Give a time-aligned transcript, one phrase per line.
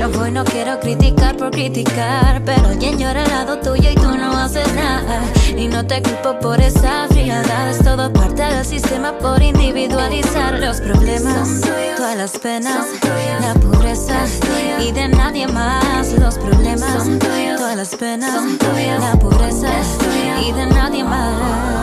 [0.00, 4.16] No voy, no quiero criticar por criticar, pero alguien llora al lado tuyo y tú
[4.16, 5.20] no haces nada.
[5.54, 10.80] Y no te culpo por esa frialdad, es todo parte del sistema por individualizar los
[10.80, 11.60] problemas,
[11.98, 12.86] todas las penas,
[13.42, 14.24] la pobreza
[14.80, 17.04] y de nadie más los problemas,
[17.58, 18.42] todas las penas,
[19.00, 19.70] la pobreza
[20.42, 21.79] y de nadie más.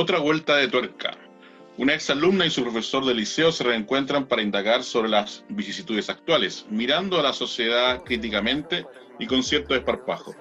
[0.00, 1.10] Otra vuelta de tuerca.
[1.76, 6.64] Una exalumna y su profesor de liceo se reencuentran para indagar sobre las vicisitudes actuales,
[6.70, 8.86] mirando a la sociedad críticamente
[9.18, 10.34] y con cierto desparpajo,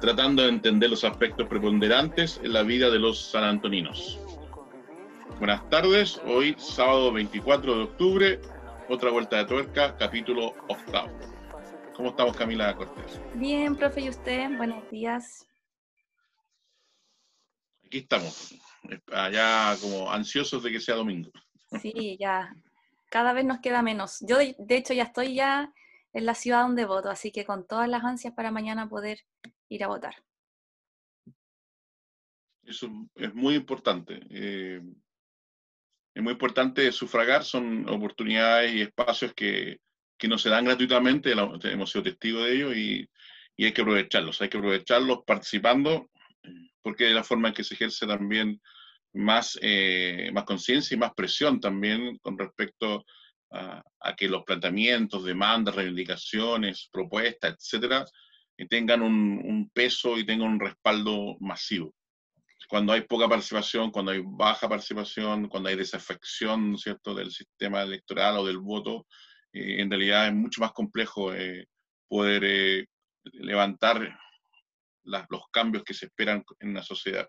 [0.00, 4.18] tratando de entender los aspectos preponderantes en la vida de los sanantoninos.
[5.38, 8.40] Buenas tardes, hoy sábado 24 de octubre,
[8.88, 11.10] otra vuelta de tuerca, capítulo octavo.
[11.94, 13.20] ¿Cómo estamos Camila Cortés?
[13.34, 14.48] Bien, profe, ¿y usted?
[14.56, 15.46] Buenos días.
[17.84, 18.54] Aquí estamos,
[19.12, 21.30] allá como ansiosos de que sea domingo.
[21.80, 22.54] Sí, ya.
[23.10, 24.18] Cada vez nos queda menos.
[24.20, 25.72] Yo, de, hecho, ya estoy ya
[26.12, 29.20] en la ciudad donde voto, así que con todas las ansias para mañana poder
[29.68, 30.14] ir a votar.
[32.64, 34.20] Eso es muy importante.
[34.30, 34.80] Eh,
[36.14, 39.80] es muy importante sufragar, son oportunidades y espacios que,
[40.16, 43.08] que no se dan gratuitamente, hemos sido testigos de ello y,
[43.56, 46.08] y hay que aprovecharlos, hay que aprovecharlos participando
[46.82, 48.60] porque es la forma en que se ejerce también
[49.14, 53.04] más, eh, más conciencia y más presión también con respecto
[53.50, 53.82] a,
[54.16, 58.04] que los planteamientos, demandas, reivindicaciones, propuestas, etcétera,
[58.56, 61.94] eh, tengan un, peso y tengan un respaldo masivo.
[62.68, 67.14] Cuando hay poca participación, cuando hay baja participación, cuando hay desafección ¿cierto?
[67.14, 69.06] del sistema electoral o del voto,
[69.52, 71.32] eh, en realidad es mucho más complejo
[72.08, 72.88] poder
[73.22, 74.18] levantar
[75.04, 77.28] los cambios que se esperan en una sociedad.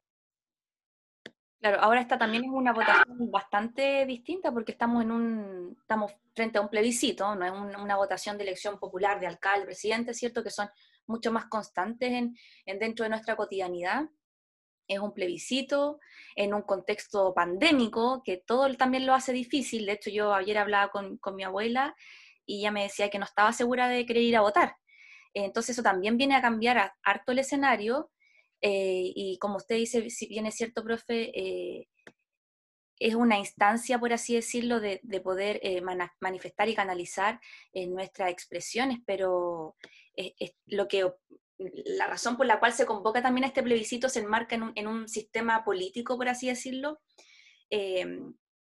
[1.66, 6.59] Claro, ahora esta también es una votación bastante distinta porque estamos en un estamos frente
[6.59, 10.52] a un plebiscito, no es una votación de elección popular de alcalde, presidente, cierto que
[10.52, 10.70] son
[11.08, 12.36] mucho más constantes en,
[12.80, 14.04] dentro de nuestra cotidianidad.
[14.88, 16.00] Es un plebiscito
[16.36, 19.88] en un contexto pandémico que todo también lo hace difícil.
[19.88, 21.96] De hecho, yo ayer hablaba con, con mi abuela
[22.46, 24.75] y ella me decía que no estaba segura de querer ir a votar
[25.36, 28.09] entonces eso también viene a cambiar harto el escenario
[28.68, 31.88] eh, y como usted dice, si bien es cierto, profe, eh,
[32.98, 35.81] es una instancia, por así decirlo, de, poder eh,
[36.20, 37.40] manifestar y canalizar
[37.75, 39.75] nuestras expresiones, pero
[40.66, 41.12] lo que
[41.59, 45.64] la razón por la cual se convoca también este plebiscito se enmarca en un sistema
[45.64, 47.02] político, por así decirlo,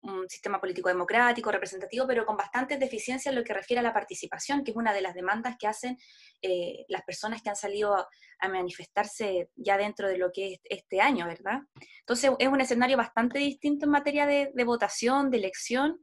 [0.06, 3.94] un sistema político democrático, representativo, pero con bastantes deficiencias en lo que refiere a la
[3.94, 5.98] participación, que es una de las demandas que hacen
[6.42, 8.08] eh, las personas que han salido a,
[8.48, 11.62] manifestarse ya dentro de lo que es este año, ¿verdad?
[12.02, 16.00] Entonces es un escenario bastante distinto en materia de, votación, de elección.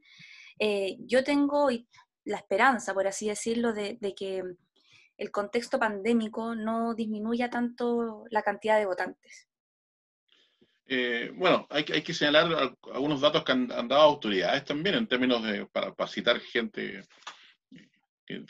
[0.58, 1.68] Eh, yo tengo
[2.24, 4.42] la esperanza, por así decirlo, de, de que
[5.16, 9.51] el contexto pandémico no disminuya tanto la cantidad de votantes.
[10.86, 15.42] Eh, bueno, hay, hay, que señalar algunos datos que han, dado autoridades también en términos
[15.42, 17.02] de, para, citar gente
[18.26, 18.40] que,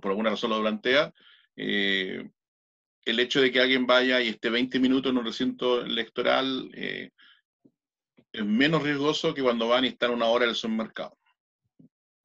[0.00, 1.12] por alguna razón lo plantea.
[1.56, 2.28] Eh,
[3.04, 7.10] el hecho de que alguien vaya y esté 20 minutos en un recinto electoral eh,
[8.32, 11.16] es menos riesgoso que cuando van y están una hora en el supermercado.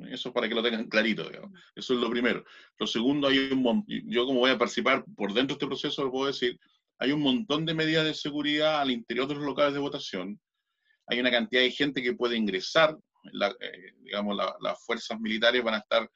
[0.09, 1.29] Eso para que lo tengan clarito,
[1.75, 2.43] Eso es lo primero.
[2.79, 6.11] Lo segundo, hay un, yo como voy a participar por dentro de este proceso, lo
[6.11, 6.59] puedo decir,
[7.01, 10.39] hay un montón de medidas de seguridad al interior de los locales de votación.
[11.07, 12.95] Hay una cantidad de gente que puede ingresar.
[13.59, 16.07] Eh, digamos, las fuerzas militares van a estar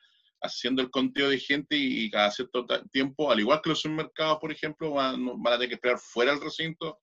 [0.43, 4.51] haciendo el conteo de gente y, cada cierto tiempo, al igual que los supermercados, por
[4.51, 6.99] ejemplo, van, a tener que esperar fuera del recinto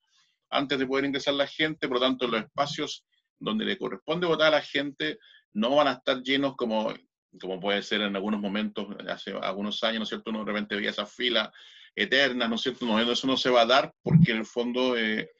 [0.49, 1.88] antes de poder ingresar la gente.
[1.88, 3.05] Por lo tanto, los espacios
[3.40, 5.19] donde le corresponde votar a la gente
[5.55, 6.94] no van a estar llenos como,
[7.40, 10.31] como puede ser en algunos momentos, hace algunos años, ¿no es cierto?
[10.31, 11.52] Uno de repente veía esa fila
[11.94, 12.86] eterna, ¿no es cierto?
[12.86, 15.30] No, eso no se va a dar porque en el fondo eh,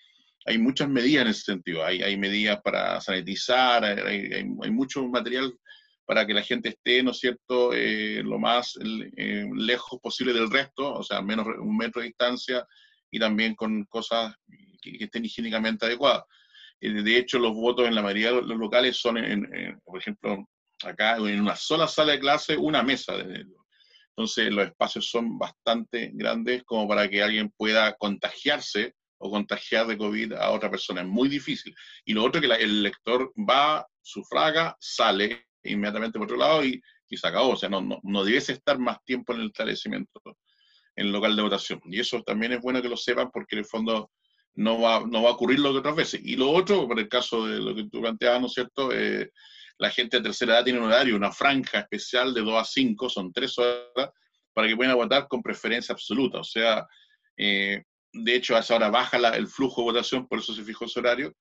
[0.45, 1.85] hay muchas medidas en ese sentido.
[1.85, 5.53] Hay, hay medidas para sanitizar, hay, mucho material
[6.05, 8.77] para que la gente esté, ¿no es cierto?, eh, lo más
[9.17, 12.67] eh, lejos posible del resto, o sea, menos un metro de distancia
[13.11, 14.35] y también con cosas
[14.83, 16.25] que, estén higiénicamente adecuadas.
[16.81, 20.49] de hecho, los votos en la mayoría de los locales son, en, por ejemplo,
[20.85, 23.17] acá en una sola sala de clase, una mesa.
[23.17, 23.47] De,
[24.17, 29.97] Entonces los espacios son bastante grandes como para que alguien pueda contagiarse o contagiar de
[29.97, 31.01] COVID a otra persona.
[31.01, 31.75] Es muy difícil.
[32.05, 36.83] Y lo otro es que el lector va, sufraga, sale inmediatamente por otro lado y,
[37.09, 37.51] y se acabó.
[37.51, 40.21] O sea, no, no, no debes estar más tiempo en el establecimiento,
[40.97, 41.81] en el local de votación.
[41.85, 44.11] Y eso también es bueno que lo sepan porque en el fondo
[44.55, 46.21] no va, no va a ocurrir lo que otras veces.
[46.23, 48.93] Y lo otro, por el caso de lo que tú planteabas, ¿no es cierto?
[48.93, 49.31] Eh,
[49.83, 53.09] la gente de tercera edad tiene un horario, una franja especial de 2 a 5,
[53.09, 54.11] son 3 horas,
[54.55, 56.39] para que puedan votar con preferencia absoluta.
[56.39, 56.87] O sea,
[57.37, 57.83] eh,
[58.13, 61.01] de hecho, a esa hora baja el flujo de votación, por eso se fijó ese
[61.01, 61.35] horario,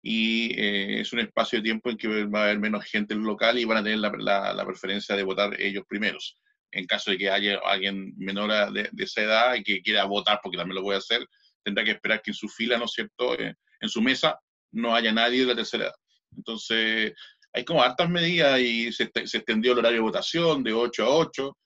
[0.00, 3.22] y eh, es un espacio de tiempo en que va a haber menos gente en
[3.22, 6.38] el local y van a tener la, la, preferencia de votar ellos primeros.
[6.70, 10.38] En caso de que haya alguien menor de, de, esa edad y que quiera votar,
[10.40, 11.26] porque también lo puede hacer,
[11.64, 14.38] tendrá que esperar que en su fila, ¿no es cierto?, eh, en su mesa
[14.70, 15.94] no haya nadie de la tercera edad.
[16.36, 17.14] Entonces,
[17.52, 21.08] hay como hartas medidas y se, se extendió el horario de votación de 8 a
[21.08, 21.58] 8,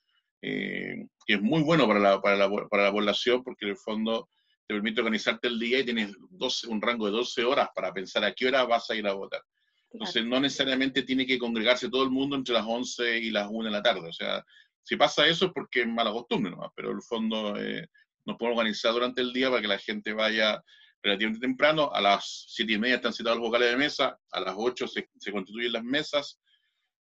[0.42, 3.76] eh, que es muy bueno para la, para, la, para la población porque en el
[3.76, 4.28] fondo
[4.66, 8.24] te permite organizarte el día y tienes 12, un rango de 12 horas para pensar
[8.24, 9.42] a qué hora vas a ir a votar.
[9.90, 13.64] Entonces, no necesariamente tiene que congregarse todo el mundo entre las 11 y las 1
[13.66, 14.08] de la tarde.
[14.08, 14.44] O sea,
[14.82, 16.72] si pasa eso es porque es mala costumbre, ¿no?
[16.74, 17.86] pero en el fondo eh,
[18.24, 20.62] nos podemos organizar durante el día para que la gente vaya
[21.04, 21.90] relativamente temprano.
[21.92, 25.08] A las 7 y media están citados los vocales de mesa, a las 8 se,
[25.18, 26.40] se constituyen las mesas.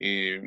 [0.00, 0.41] Eh,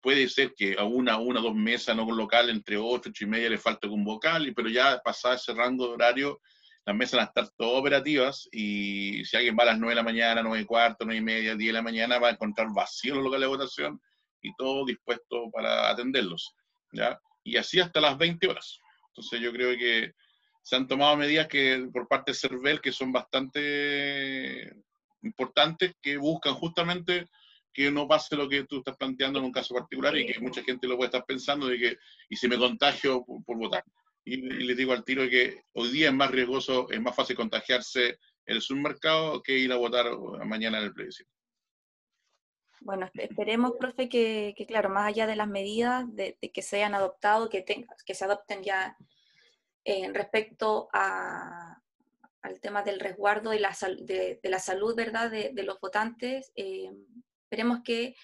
[0.00, 3.26] puede ser que a una, una, dos mesas no con local, entre 8, 8 y
[3.26, 6.40] media le falte un vocal, pero ya pasado ese rango de horario,
[6.84, 9.96] las mesas van a estar todas operativas y si alguien va a las 9 de
[9.96, 12.68] la mañana, 9 y cuarto, 9 y media, 10 de la mañana, va a encontrar
[12.74, 14.00] vacíos los locales de votación
[14.42, 16.54] y todo dispuesto para atenderlos.
[16.92, 17.18] ¿ya?
[17.44, 18.78] Y así hasta las 20 horas.
[19.08, 20.12] Entonces yo creo que
[20.62, 24.72] se han tomado medidas que por parte de CERVEL que son bastante
[25.22, 27.28] importantes, que buscan justamente
[27.72, 30.62] que no pase lo que tú estás planteando en un caso particular y que mucha
[30.62, 31.98] gente lo puede estar pensando de que,
[32.28, 33.82] y si me contagio por, votar.
[34.24, 38.18] Y, les digo al tiro que hoy día es más riesgoso, es más fácil contagiarse
[38.46, 40.06] en el supermercado que ir a votar
[40.44, 41.30] mañana en el plebiscito.
[42.80, 47.48] Bueno, esperemos, profe, que, claro, más allá de las medidas de, que se hayan adoptado,
[47.48, 48.96] que, que se adopten ya
[49.84, 51.80] eh, respecto a,
[52.42, 56.90] al tema del resguardo y la, de, de, la salud, ¿verdad?, de, los votantes, eh,
[57.52, 58.14] Esperemos que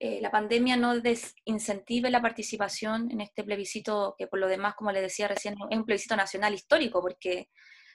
[0.00, 4.90] eh, la pandemia no desincentive la participación en este plebiscito, que por lo demás, como
[4.90, 7.48] le decía recién, es un plebiscito nacional histórico, porque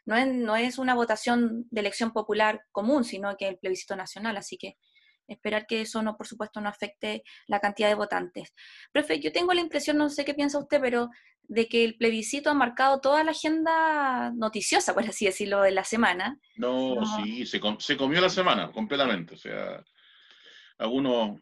[0.06, 3.98] no es, no es una votación de elección popular común, sino que es el plebiscito
[3.98, 4.78] nacional, así que
[5.28, 8.54] esperar que eso no, por supuesto, no afecte la cantidad de votantes.
[8.94, 11.10] Profe, yo tengo la impresión, no sé qué piensa usted, pero
[11.48, 15.84] de que el plebiscito ha marcado toda la agenda noticiosa, por así decirlo, de la
[15.84, 16.40] semana.
[16.56, 19.84] No, sí, se, se, comió la semana completamente, o sea,
[20.78, 21.40] algunos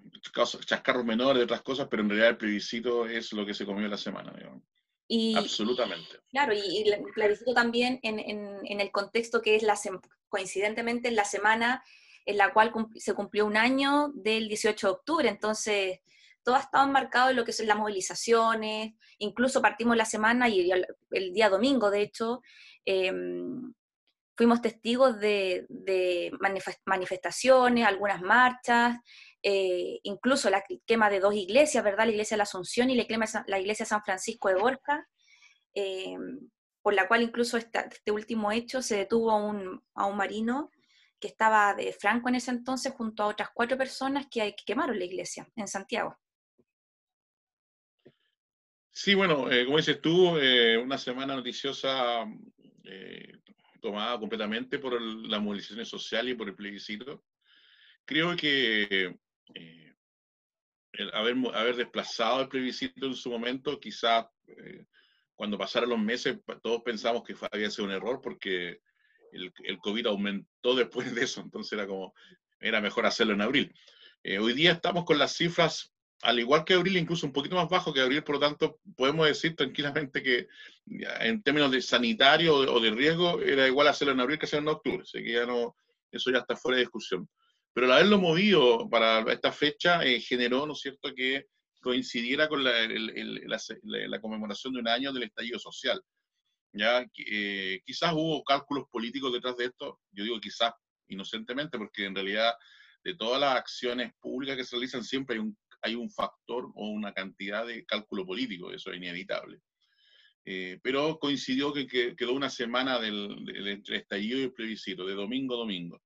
[0.66, 3.88] chascarros menores de otras cosas, pero en realidad el plebiscito es lo que se comió
[3.88, 4.34] la semana,
[5.08, 6.20] Y, Absolutamente.
[6.30, 9.78] Claro, y, el plebiscito también en, en, el contexto que es la
[10.30, 11.84] coincidentemente en la semana
[12.26, 16.00] en la cual se cumplió un año del 18 de octubre, entonces
[16.46, 20.72] todo ha estado enmarcado en lo que son las movilizaciones, incluso partimos la semana y
[20.72, 22.42] el, día domingo, de hecho,
[22.86, 23.74] em,
[24.38, 25.66] fuimos testigos de,
[26.86, 28.98] manifestaciones, algunas marchas,
[29.42, 32.06] eh, incluso la quema de dos iglesias, ¿verdad?
[32.06, 35.08] La iglesia de la Asunción y la iglesia, la iglesia San Francisco de Borja,
[35.74, 36.16] eh,
[36.82, 40.70] por la cual incluso este último hecho se detuvo a un, a un, marino
[41.20, 45.00] que estaba de Franco en ese entonces junto a otras cuatro personas que, que quemaron
[45.00, 46.18] la iglesia en Santiago.
[48.98, 50.38] Sí, bueno, eh, como dices tú,
[50.82, 52.26] una semana noticiosa
[53.82, 57.24] tomada completamente por la movilización social y por el plebiscito.
[58.06, 59.16] Creo que
[59.54, 59.94] eh,
[61.14, 64.86] haber, haber desplazado el plebiscito en su momento, quizás eh,
[65.36, 68.82] cuando pasaron los meses, todos pensamos que había sido un error porque
[69.32, 72.14] el, el, COVID aumentó después de eso, entonces era como,
[72.60, 73.76] era mejor hacerlo en abril.
[74.24, 77.70] Eh, hoy día estamos con las cifras al igual que abril, incluso un poquito más
[77.70, 80.48] bajo que abril, por lo tanto, podemos decir tranquilamente que
[81.20, 84.76] en términos de sanitario o de riesgo, era igual hacerlo en abril que hacerlo en
[84.76, 85.76] octubre, así que ya no,
[86.12, 87.30] eso ya está fuera de discusión.
[87.74, 91.48] Pero el haberlo movido para esta fecha eh, generó, ¿no es cierto?, que
[91.82, 96.02] coincidiera con la, la, conmemoración de un año del estallido social.
[96.72, 100.74] Ya eh, quizás hubo cálculos políticos detrás de esto, yo digo quizás
[101.08, 102.54] inocentemente, porque en realidad
[103.04, 105.56] de todas las acciones públicas que se realizan siempre hay un
[105.86, 109.60] hay un factor o una cantidad de cálculo político, eso es inevitable.
[110.44, 115.56] Eh, pero coincidió que, quedó una semana del, entre estallido y el plebiscito, de domingo
[115.56, 116.02] a domingo.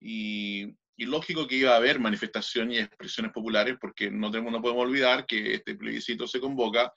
[0.00, 5.24] Y, lógico que iba a haber manifestaciones y expresiones populares, porque no, no podemos olvidar
[5.24, 6.92] que este plebiscito se convoca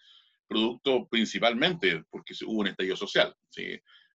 [0.45, 3.33] producto principalmente porque hubo un estallido social.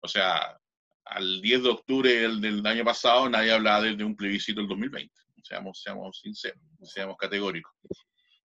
[0.01, 0.59] O sea,
[1.05, 5.13] al 10 de octubre del, año pasado nadie hablaba de, un plebiscito del 2020.
[5.47, 7.73] Seamos, seamos sinceros, seamos categóricos.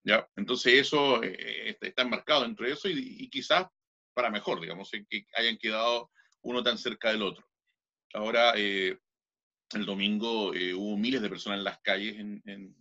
[0.03, 0.27] ¿ya?
[0.36, 3.67] Entonces eso eh, está enmarcado dentro de eso y, quizás
[4.13, 7.46] para mejor, digamos, que hayan quedado uno tan cerca del otro.
[8.13, 8.98] Ahora, eh,
[9.74, 12.75] el domingo eh, hubo miles de personas en las calles, en,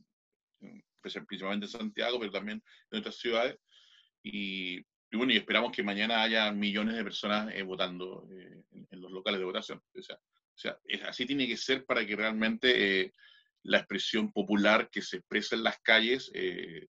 [1.00, 3.56] pues, principalmente en Santiago, pero también en otras ciudades.
[4.22, 4.80] Y,
[5.12, 9.46] bueno, y esperamos que mañana haya millones de personas eh, votando en, los locales de
[9.46, 9.82] votación.
[9.96, 13.14] O sea, o sea así tiene que ser para que realmente
[13.62, 16.88] la expresión popular que se expresa en las calles, que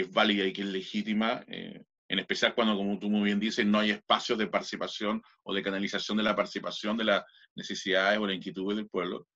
[0.00, 3.78] es válida y que es legítima, en especial cuando, como tú muy bien dices, no
[3.78, 7.24] hay espacios de participación o de canalización de la participación de las
[7.54, 9.26] necesidades o las inquietudes del pueblo,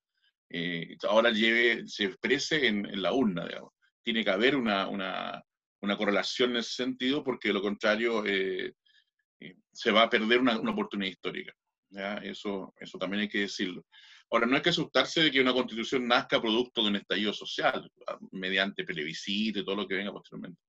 [0.50, 3.72] eh, ahora lleve, se exprese en, la urna, digamos.
[4.02, 5.42] Tiene que haber una, una,
[5.82, 8.72] una, correlación en ese sentido, porque de lo contrario eh,
[9.40, 11.52] eh, se va a perder una, una oportunidad histórica.
[11.90, 12.16] ¿ya?
[12.18, 13.84] Eso, eso también hay que decirlo.
[14.30, 17.90] Ahora, no hay que asustarse de que una constitución nazca producto de un estallido social,
[18.32, 20.61] mediante plebiscito y todo lo que venga posteriormente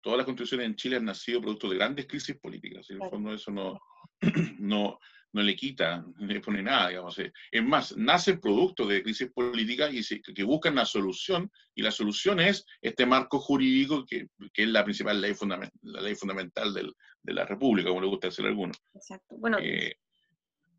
[0.00, 2.86] todas las constituciones en Chile han nacido producto de grandes crisis políticas.
[2.88, 3.78] Y en el fondo eso no,
[4.58, 4.98] no,
[5.32, 7.18] no le quita, no le pone nada, digamos.
[7.18, 7.32] Eh.
[7.50, 12.40] Es más, nacen producto de crisis políticas y que buscan una solución, y la solución
[12.40, 16.92] es este marco jurídico que, que es la principal ley, fundamental, la ley fundamental del,
[17.22, 18.80] de la República, como le gusta decir a algunos.
[18.94, 19.36] Exacto.
[19.36, 19.96] Bueno, eh,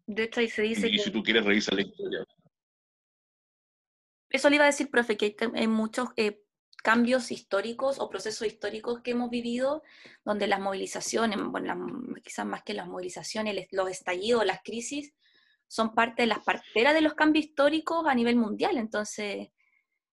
[0.10, 2.25] de hecho ahí se dice y, si tú quieres revisar la historia.
[4.32, 6.42] Eso le iba a decir, profe, que hay muchos eh,
[6.84, 9.84] cambios históricos o procesos históricos que hemos vivido,
[10.25, 11.88] donde las movilizaciones, bueno,
[12.24, 15.13] quizás más que las movilizaciones, los estallidos, las crisis,
[15.68, 18.78] son parte de las parteras de los cambios históricos a nivel mundial.
[18.78, 19.50] Entonces,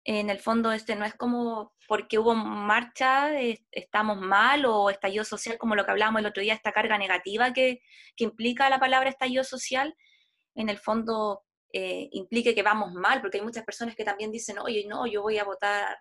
[0.04, 3.38] en el fondo, este no es como porque hubo marcha,
[3.70, 7.52] estamos mal, o estallido social, como lo que hablábamos el otro día, esta carga negativa
[7.52, 7.82] que,
[8.16, 9.94] que implica la palabra estallido social,
[10.54, 11.42] en el fondo
[11.72, 15.22] eh, implique que vamos mal, porque hay muchas personas que también dicen, oye, no, yo
[15.22, 15.96] voy a votar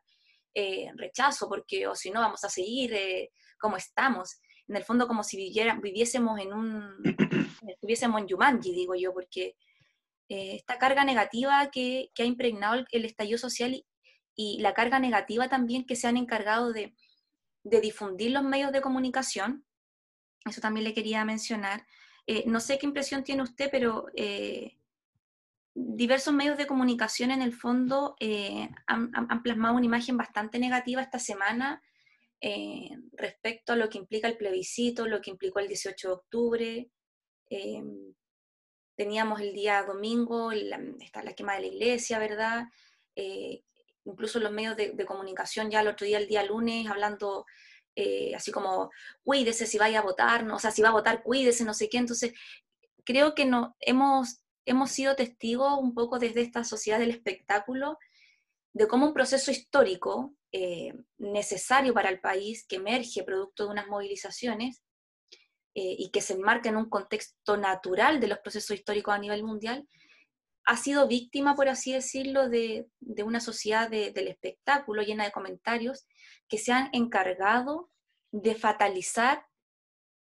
[0.53, 4.41] eh, rechazo, porque o si no vamos a seguir eh, como estamos.
[4.67, 6.98] En el fondo como si viviésemos en un,
[7.67, 9.55] estuviésemos en Yumanji, digo yo, porque
[10.27, 13.86] eh, esta carga negativa que, que ha impregnado el, estallido social
[14.36, 16.96] y, la carga negativa también que se han encargado de,
[17.64, 19.66] difundir los medios de comunicación,
[20.46, 21.86] eso también le quería mencionar.
[22.46, 24.08] no sé qué impresión tiene usted, pero
[25.74, 29.12] diversos medios de comunicación en el fondo eh, han,
[29.44, 31.82] plasmado una imagen bastante negativa esta semana
[32.42, 36.92] eh, respecto a lo que implica el plebiscito, lo que implicó el 18 de octubre.
[37.50, 37.84] Eh,
[38.96, 42.66] teníamos el día domingo, la, está la quema de la iglesia, ¿verdad?
[44.05, 47.46] Incluso los medios de, de, comunicación ya el otro día, el día lunes, hablando
[48.36, 48.89] así como,
[49.24, 51.88] cuídese si vaya a votar, no, o sea, si va a votar, cuídese, no sé
[51.88, 51.98] qué.
[51.98, 52.34] Entonces,
[53.03, 57.98] creo que no, hemos hemos sido testigos un poco desde esta sociedad del espectáculo
[58.74, 63.88] de cómo un proceso histórico eh, necesario para el país que emerge producto de unas
[63.88, 64.81] movilizaciones
[65.74, 69.43] eh, y que se enmarca en un contexto natural de los procesos históricos a nivel
[69.43, 69.88] mundial,
[70.65, 72.88] ha sido víctima, por así decirlo, de,
[73.24, 76.06] una sociedad del espectáculo llena de comentarios
[76.48, 77.89] que se han encargado
[78.32, 79.46] de fatalizar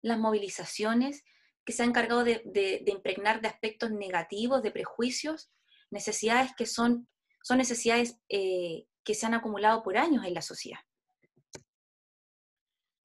[0.01, 1.23] las movilizaciones,
[1.65, 5.51] que se ha encargado de, impregnar de aspectos negativos, de prejuicios,
[5.89, 7.07] necesidades que son,
[7.43, 10.79] son necesidades eh, que se han acumulado por años en la sociedad.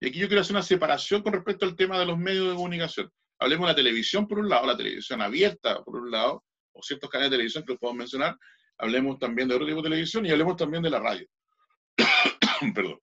[0.01, 2.57] Y aquí yo quiero hacer una separación con respecto al tema de los medios de
[2.57, 3.11] comunicación.
[3.39, 7.11] Hablemos de la televisión por un lado, la televisión abierta por un lado, o ciertos
[7.11, 8.39] canales de televisión que los podemos mencionar.
[8.79, 11.27] Hablemos también de otro tipo de televisión y hablemos también de la radio.
[12.75, 12.99] Perdón.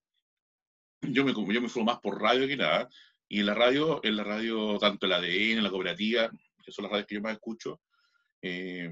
[1.01, 2.89] Yo me, yo me fui más por radio que nada.
[3.27, 6.29] Y en la radio, en la radio, tanto el ADN, la cooperativa,
[6.63, 7.79] que son las radios que yo más escucho,
[8.41, 8.89] eh,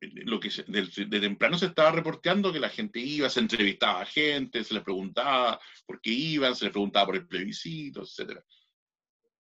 [0.00, 4.64] lo que de, temprano se estaba reporteando que la gente iba, se entrevistaba a gente,
[4.64, 8.40] se les preguntaba por qué iban, se les preguntaba por el plebiscito, etc.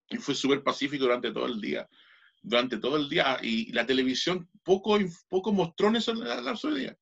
[0.09, 1.88] Y fue súper pacífico durante todo el día.
[2.42, 3.38] Durante todo el día.
[3.42, 6.97] Y la televisión poco, poco mostró en eso en el día.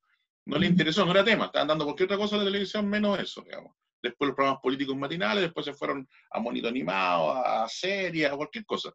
[0.45, 1.45] No le interesó, no era tema.
[1.45, 4.95] Estaban dando cualquier otra cosa a la televisión menos eso, digamos después los programas políticos
[4.95, 8.93] matinales, después se fueron a monito animado, a series, a cualquier cosa.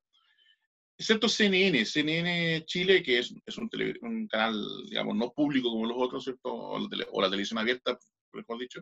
[0.96, 3.68] Excepto CNN, CNN Chile, que es, es un,
[4.02, 6.52] un, canal, digamos, no público como los otros, ¿cierto?
[6.54, 7.98] O la, televisión abierta,
[8.32, 8.80] mejor dicho,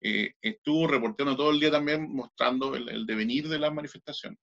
[0.00, 4.38] eh, estuvo reportando todo el día también mostrando el, devenir de las manifestaciones.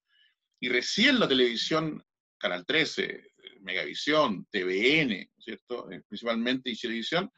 [0.61, 2.03] Y recién la televisión,
[2.39, 5.91] Canal 13, Megavisión, TVN, ¿cierto?
[5.91, 7.29] Eh, principalmente y Televisión,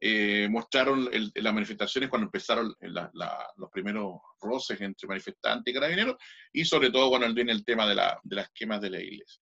[0.00, 6.16] eh, mostraron las manifestaciones cuando empezaron los primeros roces entre manifestantes y carabineros,
[6.52, 9.40] y sobre todo cuando viene el tema de, las quemas de la iglesia.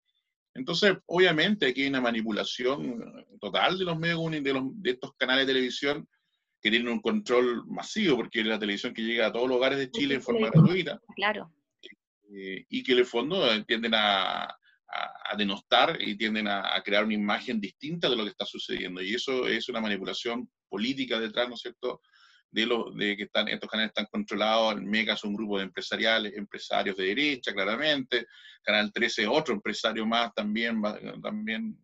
[0.53, 5.53] Entonces, obviamente aquí hay una manipulación total de los medios de, de estos canales de
[5.53, 6.07] televisión
[6.61, 9.79] que tienen un control masivo, porque es la televisión que llega a todos los hogares
[9.79, 10.99] de Chile en forma gratuita.
[11.15, 11.51] Claro.
[12.33, 14.55] Eh, y que en el fondo tienden a,
[14.91, 19.01] a, denostar y tienden a, crear una imagen distinta de lo que está sucediendo.
[19.01, 22.01] Y eso es una manipulación política detrás, ¿no es cierto?,
[22.51, 25.63] de, lo, de que están, estos canales están controlados, el MEGA es un grupo de
[25.63, 28.27] empresariales, empresarios de derecha, claramente,
[28.61, 30.81] Canal 13 otro empresario más también,
[31.23, 31.77] también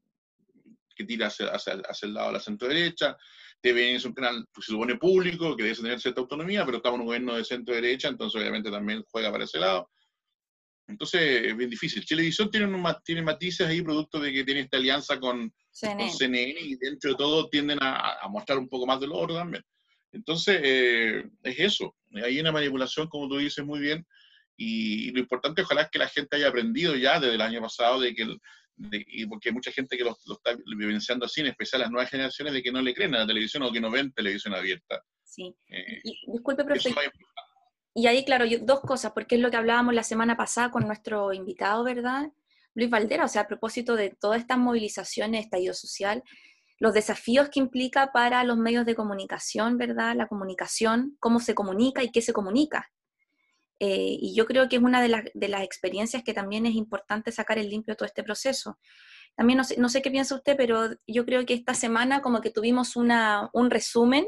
[0.93, 3.15] que tira hacia, hacia, el lado de la centro derecha,
[3.61, 6.97] TVN es un canal que se supone público, que debe tener cierta autonomía, pero estamos
[6.97, 9.89] en un gobierno de centro derecha, entonces obviamente también juega para ese lado.
[10.87, 12.05] Entonces es bien difícil.
[12.05, 12.67] Televisión tiene,
[13.03, 17.49] tiene matices ahí, producto de que tiene esta alianza con CNN, y dentro de todo
[17.49, 19.63] tienden a, mostrar un poco más del oro también.
[20.11, 21.95] Entonces eh, es eso.
[22.23, 24.05] Hay una manipulación, como tú dices muy bien,
[24.55, 27.99] y, lo importante ojalá es que la gente haya aprendido ya desde el año pasado
[27.99, 28.25] de que,
[28.91, 32.53] y porque hay mucha gente que lo, está vivenciando así, en especial las nuevas generaciones,
[32.53, 35.03] de que no le creen a la televisión o que no ven televisión abierta.
[35.23, 35.53] Sí.
[35.69, 36.95] Eh, disculpe, profe.
[37.97, 41.33] Y ahí, claro, dos cosas, porque es lo que hablábamos la semana pasada con nuestro
[41.33, 42.31] invitado, ¿verdad?
[42.75, 46.21] Luis Valdera, o sea, a propósito de todas estas movilizaciones, estallido social,
[46.77, 50.15] los desafíos que implica para los medios de comunicación, ¿verdad?
[50.15, 52.87] La comunicación, cómo se comunica y qué se comunica.
[53.79, 57.57] Eh, y yo creo que es una de, las experiencias que también es importante sacar
[57.57, 58.77] el limpio de todo este proceso.
[59.35, 62.41] También no sé, no sé, qué piensa usted, pero yo creo que esta semana como
[62.41, 64.27] que tuvimos una, un resumen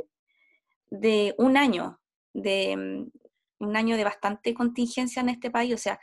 [0.90, 2.02] de un año
[2.34, 3.06] de,
[3.60, 6.00] un año de bastante contingencia en este país, o sea,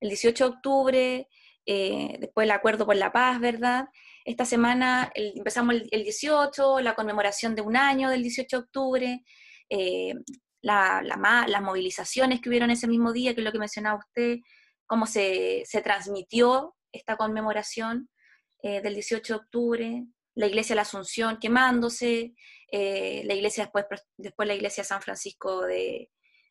[0.00, 1.28] el 18 de octubre,
[1.66, 3.88] eh, después el acuerdo por la paz, ¿verdad?
[4.24, 9.24] Esta semana empezamos el, 18, la conmemoración de un año del 18 de octubre,
[9.68, 10.14] eh,
[10.62, 14.38] las movilizaciones que hubieron ese mismo día, que es lo que mencionaba usted,
[14.86, 18.10] cómo se, transmitió esta conmemoración
[18.62, 22.34] eh, del 18 de octubre, la iglesia de la Asunción quemándose,
[22.72, 23.84] la iglesia después,
[24.16, 26.10] después la iglesia de San Francisco de,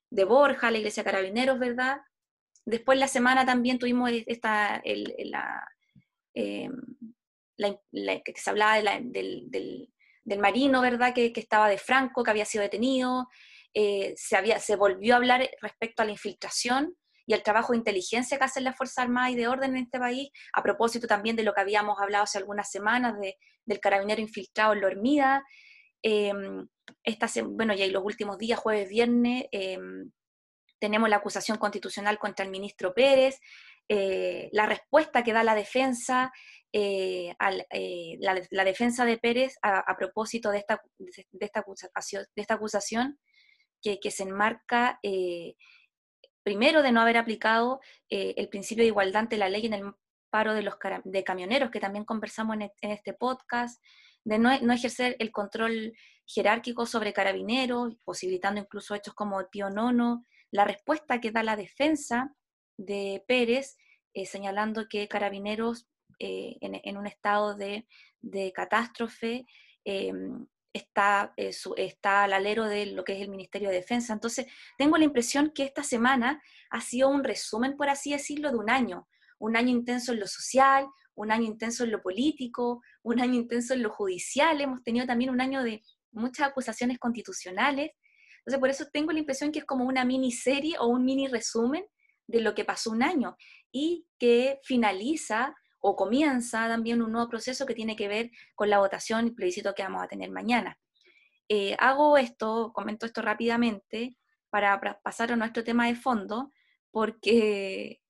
[0.09, 2.01] de Borja, la iglesia Carabineros, ¿verdad?
[2.65, 5.67] Después la semana también tuvimos esta, la,
[6.33, 6.71] em,
[7.57, 9.89] que se hablaba del,
[10.37, 11.13] marino, ¿verdad?
[11.13, 13.27] Que, estaba de Franco, que había sido detenido.
[13.73, 16.95] Eh, se, había, se volvió a hablar respecto a la infiltración
[17.25, 19.99] y al trabajo de inteligencia que hacen las Fuerzas Armadas y de orden en este
[19.99, 23.15] país, a propósito también de lo que habíamos hablado hace algunas semanas
[23.65, 25.43] del carabinero infiltrado en la hormida.
[26.01, 26.67] Em,
[27.03, 30.11] esta, bueno, y los últimos días, jueves, viernes, em,
[30.79, 33.39] tenemos la acusación constitucional contra el ministro Pérez,
[33.89, 36.31] eh, la respuesta que da la defensa,
[36.71, 37.33] eh,
[37.71, 43.19] eh, la, defensa de Pérez a, propósito de esta, de, esta acusación, de esta acusación
[43.81, 44.99] que, se enmarca
[46.43, 49.93] primero de no haber aplicado el principio de igualdad ante la ley en el
[50.29, 53.81] paro de los de camioneros, que también conversamos en, en este podcast,
[54.23, 55.93] de no, ejercer el control
[56.29, 61.55] jerárquico sobre carabineros, posibilitando incluso hechos como el Pío Nono, la respuesta que da la
[61.55, 62.35] defensa
[62.77, 63.77] de Pérez,
[64.25, 65.87] señalando que carabineros
[66.19, 67.85] eh, en, un estado de,
[68.53, 69.45] catástrofe
[69.85, 74.13] em, está, eh, está al alero de lo que es el Ministerio de Defensa.
[74.13, 74.45] Entonces,
[74.77, 78.69] tengo la impresión que esta semana ha sido un resumen, por así decirlo, de un
[78.69, 79.07] año,
[79.39, 83.73] un año intenso en lo social, un año intenso en lo político, un año intenso
[83.73, 87.91] en lo judicial, hemos tenido también un año de muchas acusaciones constitucionales.
[88.39, 91.85] Entonces, por eso tengo la impresión que es como una miniserie o un mini resumen
[92.27, 93.35] de lo que pasó un año
[93.71, 98.79] y que finaliza o comienza también un nuevo proceso que tiene que ver con la
[98.79, 100.77] votación y plebiscito que vamos a tener mañana.
[101.47, 104.15] Eh, hago esto, comento esto rápidamente
[104.49, 106.51] para pasar a nuestro tema de fondo,
[106.91, 108.01] porque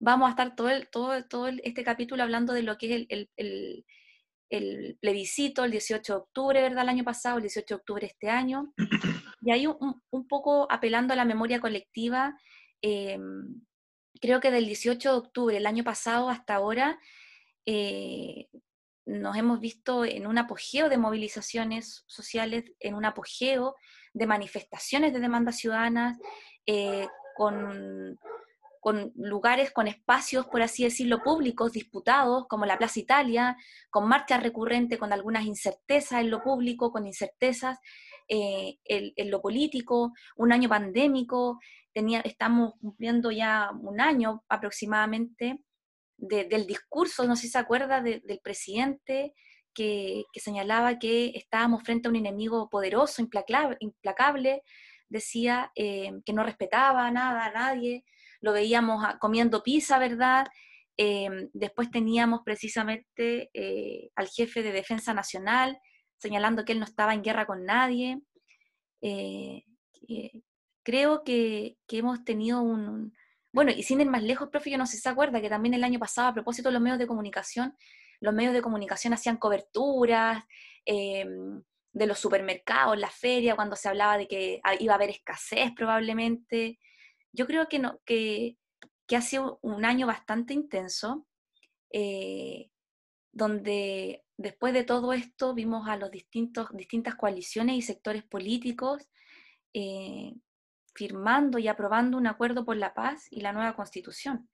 [0.00, 3.84] vamos a estar todo, el, todo, todo este capítulo hablando de lo que es el,
[5.00, 6.82] plebiscito el 18 de octubre, ¿verdad?
[6.82, 8.72] El año pasado, el 18 de octubre este año.
[9.40, 12.36] Y ahí un, un poco apelando a la memoria colectiva,
[12.82, 13.62] em,
[14.20, 16.98] creo que del 18 de octubre el año pasado hasta ahora
[17.64, 18.48] eh,
[19.06, 23.74] nos hemos visto en un apogeo de movilizaciones sociales, en un apogeo
[24.12, 26.18] de manifestaciones de demandas ciudadanas,
[26.66, 27.06] eh,
[27.36, 28.18] con
[28.80, 33.56] con lugares, con espacios, por así decirlo, públicos disputados, como la Plaza Italia,
[33.90, 37.78] con marchas recurrentes, con algunas incertezas en lo público, con incertezas
[38.28, 41.58] eh, en, lo político, un año pandémico,
[41.92, 45.62] tenía, estamos cumpliendo ya un año aproximadamente
[46.16, 49.34] del discurso, no sé si se acuerda, del presidente
[49.72, 54.62] que, señalaba que estábamos frente a un enemigo poderoso, implacable,
[55.08, 58.04] decía eh, que no respetaba nada a nadie,
[58.40, 60.46] lo veíamos comiendo pizza, ¿verdad?
[60.96, 65.78] Eh, después teníamos precisamente eh, al jefe de Defensa Nacional
[66.18, 68.20] señalando que él no estaba en guerra con nadie.
[70.82, 73.14] creo que, hemos tenido un,
[73.52, 75.74] Bueno, y sin ir más lejos, profe, yo no sé si se acuerda que también
[75.74, 77.76] el año pasado, a propósito de los medios de comunicación,
[78.20, 80.42] los medios de comunicación hacían coberturas
[80.84, 85.72] em, de los supermercados, la feria, cuando se hablaba de que iba a haber escasez
[85.76, 86.78] probablemente.
[87.32, 88.56] Yo creo que, no, que,
[89.14, 91.26] ha sido un año bastante intenso,
[91.90, 92.70] eh,
[93.32, 99.08] donde después de todo esto vimos a distintos, distintas coaliciones y sectores políticos
[99.74, 100.34] eh,
[100.94, 104.48] firmando y aprobando un acuerdo por la paz y la nueva constitución,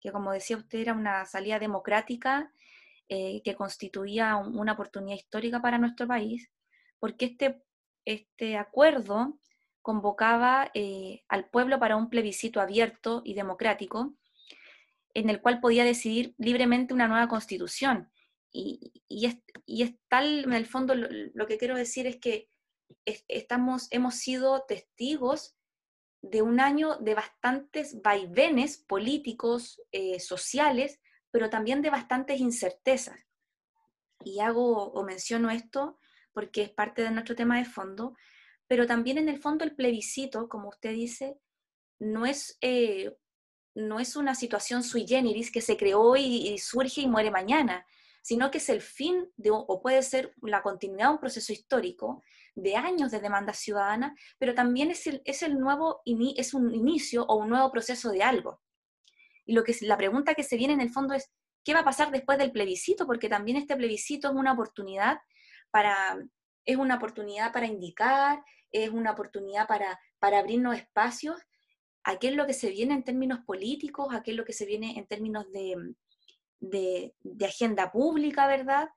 [0.00, 2.52] que como decía usted era una salida democrática
[3.08, 6.50] eh, que constituía una oportunidad histórica para nuestro país,
[6.98, 7.62] porque este,
[8.04, 9.38] este acuerdo
[9.90, 14.14] convocaba eh, al pueblo para un plebiscito abierto y democrático,
[15.14, 18.08] en el cual podía decidir libremente una nueva constitución.
[18.52, 22.48] Y, es, tal, en el fondo, lo, que quiero decir es que
[23.26, 25.56] estamos, hemos sido testigos
[26.22, 31.00] de un año de bastantes vaivenes políticos, eh, sociales,
[31.32, 33.18] pero también de bastantes incertezas.
[34.24, 35.98] Y hago o menciono esto
[36.32, 38.14] porque es parte de nuestro tema de fondo,
[38.70, 41.40] pero también en el fondo el plebiscito, como usted dice,
[41.98, 43.16] no es, eh,
[43.74, 47.84] no es una situación sui generis que se creó y, surge y muere mañana,
[48.22, 52.22] sino que es el fin de, o puede ser la continuidad de un proceso histórico
[52.54, 56.02] de años de demanda ciudadana, pero también es, el, es, el nuevo,
[56.36, 58.62] es un inicio o un nuevo proceso de algo.
[59.46, 61.28] Y lo que la pregunta que se viene en el fondo es,
[61.64, 63.04] ¿qué va a pasar después del plebiscito?
[63.04, 65.18] Porque también este plebiscito es una oportunidad
[65.72, 66.16] para,
[66.64, 71.36] es una oportunidad para indicar, es una oportunidad para, para abrirnos espacios
[72.04, 74.52] a qué es lo que se viene en términos políticos, a qué es lo que
[74.52, 75.94] se viene en términos de,
[76.60, 78.88] de, agenda pública, ¿verdad?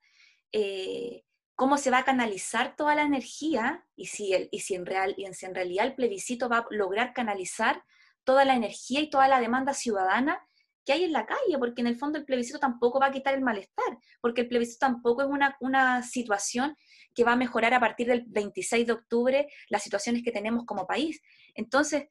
[0.52, 1.24] Eh,
[1.56, 5.14] cómo se va a canalizar toda la energía y si, el, y si, en real,
[5.18, 7.84] y si en realidad el plebiscito va a lograr canalizar
[8.24, 10.42] toda la energía y toda la demanda ciudadana
[10.86, 13.34] que hay en la calle, porque en el fondo el plebiscito tampoco va a quitar
[13.34, 16.76] el malestar, porque el plebiscito tampoco es una, una situación
[17.14, 20.88] que va a mejorar a partir del 26 de octubre las situaciones que tenemos como
[20.88, 21.22] país.
[21.54, 22.08] Entonces,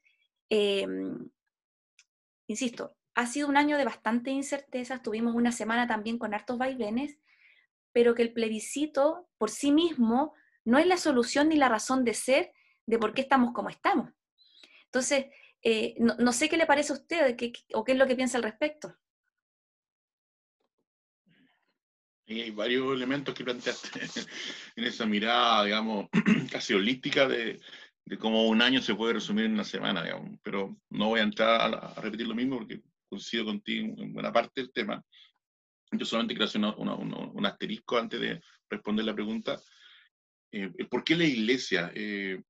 [0.49, 1.29] em,
[2.47, 7.19] insisto, ha sido un año de bastante incerteza, tuvimos una semana también con hartos vaivenes,
[7.91, 10.33] pero que el plebiscito por sí mismo
[10.65, 12.53] no es la solución ni la razón de ser
[12.85, 14.09] de por qué estamos como estamos.
[14.85, 15.25] Entonces,
[15.61, 17.35] eh, no, sé qué le parece a usted
[17.73, 18.97] o qué es lo que piensa al respecto.
[22.41, 23.89] Hay varios elementos que planteaste
[24.75, 26.07] en esa mirada, digamos,
[26.51, 27.59] casi holística de,
[28.19, 30.39] cómo un año se puede resumir en una semana, digamos.
[30.43, 34.61] Pero no voy a entrar a, repetir lo mismo porque coincido contigo en buena parte
[34.61, 35.03] del tema.
[35.91, 39.61] Yo solamente quiero hacer un asterisco antes de responder la pregunta.
[40.51, 41.91] Eh, ¿Por qué la iglesia?
[41.93, 42.41] Eh,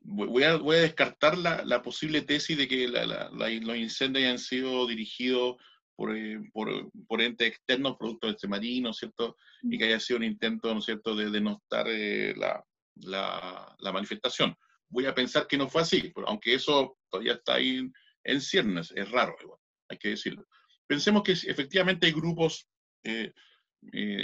[0.00, 4.86] voy a, voy a descartar la, la, posible tesis de que los incendios hayan sido
[4.86, 5.56] dirigidos
[5.96, 9.36] por, eh, por, por, entes externos, producto de este marino, ¿cierto?
[9.62, 12.64] Y que haya sido un intento, ¿no es cierto?, de denostar eh, la,
[12.96, 14.56] la, manifestación.
[14.88, 17.90] Voy a pensar que no fue así, aunque eso todavía está ahí
[18.24, 20.46] en ciernes, es raro, igual, hay que decirlo.
[20.86, 22.68] Pensemos que efectivamente hay grupos
[23.04, 23.32] eh,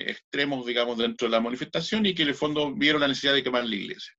[0.06, 3.42] extremos, digamos, dentro de la manifestación y que en el fondo vieron la necesidad de
[3.42, 4.12] quemar la iglesia.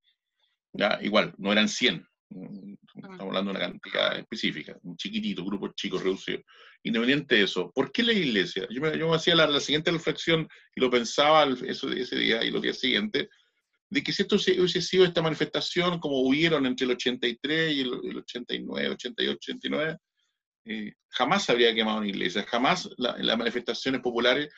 [0.74, 5.70] Ya, igual, no eran 100, mm, estamos hablando de una cantidad específica, un chiquitito, grupo
[5.76, 6.42] chico reducido.
[6.84, 8.68] Independiente de eso, ¿por qué la iglesia?
[8.70, 12.62] Yo me, yo hacía la, siguiente reflexión y lo pensaba eso, ese día y los
[12.62, 13.28] días siguientes,
[13.90, 18.18] de que si esto hubiese sido esta manifestación como hubieron entre el 83 y el,
[18.18, 19.98] 89, 88, 89,
[21.10, 24.50] jamás habría quemado una iglesia, jamás las manifestaciones populares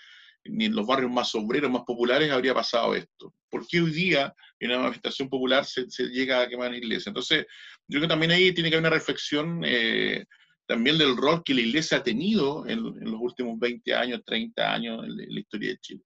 [0.44, 3.34] ni en los barrios más obreros, más populares, habría pasado esto.
[3.50, 4.34] ¿Por qué hoy día
[4.66, 7.10] en una manifestación popular se, llega a quemar una iglesia?
[7.10, 7.46] Entonces,
[7.88, 10.26] yo creo que también ahí tiene que haber una reflexión eh,
[10.66, 15.04] también del rol que la iglesia ha tenido en, los últimos 20 años, 30 años
[15.04, 16.02] en, la historia de Chile.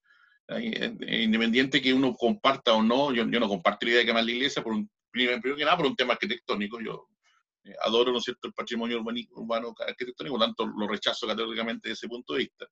[1.08, 4.62] Independiente que uno comparta o no, yo, no comparto la idea de quemar la iglesia,
[4.62, 6.80] por un, primero, que nada por un tema arquitectónico.
[6.80, 7.08] Yo
[7.64, 11.88] eh, adoro, ¿no es cierto?, el patrimonio urbano arquitectónico, por lo tanto lo rechazo categóricamente
[11.88, 12.66] desde ese punto de vista.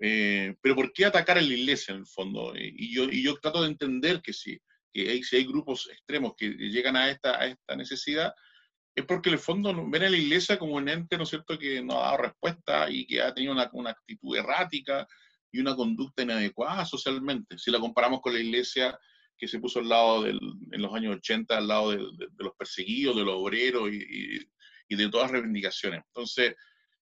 [0.00, 2.52] Eh, pero ¿por qué atacar a la iglesia en el fondo?
[2.56, 4.58] Y yo, y yo trato de entender que sí,
[5.04, 8.32] que hay, si hay grupos extremos que llegan a esta, a esta necesidad,
[8.94, 11.58] es porque en el fondo ven a la iglesia como un ente, ¿no es cierto?,
[11.58, 15.06] que no ha dado respuesta y que ha tenido una, una actitud errática
[15.52, 17.58] y una conducta inadecuada socialmente.
[17.58, 18.98] Si la comparamos con la iglesia
[19.36, 20.40] que se puso al lado del,
[20.72, 21.98] en los años 80, al lado de,
[22.38, 24.46] los perseguidos, de los obreros y,
[24.88, 26.02] y, de todas las reivindicaciones.
[26.08, 26.56] Entonces,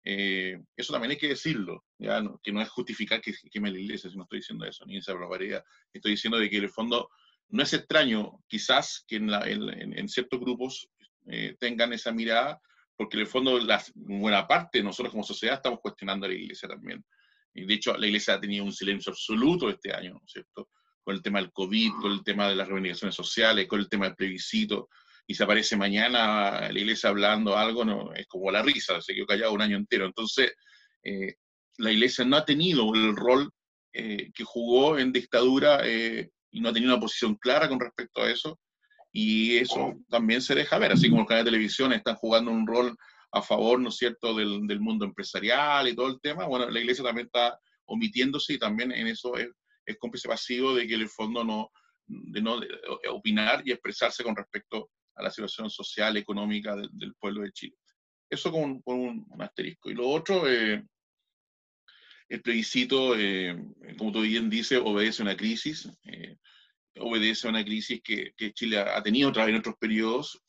[0.05, 2.23] eh, eso también hay que decirlo, ¿ya?
[2.43, 5.15] que no es justificar que, queme la iglesia, si no estoy diciendo eso, ni esa
[5.15, 5.63] barbaridad.
[5.93, 7.11] Estoy diciendo de que en el fondo
[7.53, 10.89] no es extraño, quizás, que en, en, ciertos grupos
[11.27, 12.59] eh, tengan esa mirada,
[12.97, 16.67] porque en el fondo, la buena parte, nosotros como sociedad estamos cuestionando a la iglesia
[16.67, 17.05] también.
[17.53, 20.71] Y de hecho, la iglesia ha tenido un silencio absoluto este año, ¿no es cierto?
[21.05, 24.07] Con el tema del COVID, con el tema de las reivindicaciones sociales, con el tema
[24.07, 24.89] del plebiscito.
[25.27, 29.27] Y se aparece mañana la iglesia hablando algo, no, es como la risa, se quedó
[29.27, 30.07] callado un año entero.
[30.07, 30.55] Entonces,
[31.03, 31.35] eh,
[31.77, 33.51] la iglesia no ha tenido el rol
[33.93, 38.23] eh, que jugó en dictadura eh, y no ha tenido una posición clara con respecto
[38.23, 38.61] a eso.
[39.11, 42.67] Y eso también se deja ver, así como los canales de televisión están jugando un
[42.67, 42.97] rol
[43.33, 46.81] a favor, ¿no es cierto?, del, del, mundo empresarial y todo el tema, bueno, la
[46.81, 49.49] iglesia también está omitiéndose y también en eso es,
[49.85, 51.71] es cómplice pasivo de que el fondo no,
[52.07, 52.61] de no
[53.11, 57.77] opinar y expresarse con respecto a la situación social, económica del, pueblo de Chile.
[58.31, 59.91] Eso con, con un, asterisco.
[59.91, 60.85] Y lo otro, eh,
[62.33, 63.55] el plebiscito, eh,
[63.99, 66.39] como tú bien dices, obedece a una crisis, eh,
[66.99, 70.41] obedece a una crisis que, que Chile ha, tenido otra vez en otros periodos,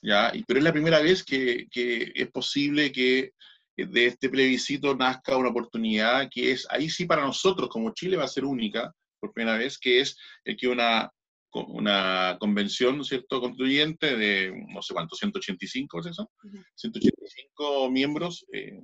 [0.00, 0.32] ¿ya?
[0.46, 3.32] pero es la primera vez que, es posible que
[3.76, 8.24] de este plebiscito nazca una oportunidad que es, ahí sí para nosotros como Chile va
[8.24, 11.10] a ser única, por primera vez, que es el que una,
[11.54, 16.30] una convención, ¿cierto?, constituyente de, no sé cuánto, 185, ¿es eso?
[16.76, 18.80] 185 miembros, eh,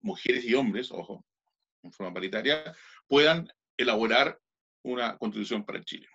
[0.00, 1.22] mujeres y hombres, ojo,
[1.86, 2.74] en forma paritaria,
[3.06, 4.38] puedan elaborar
[4.82, 6.08] una constitución para Chile.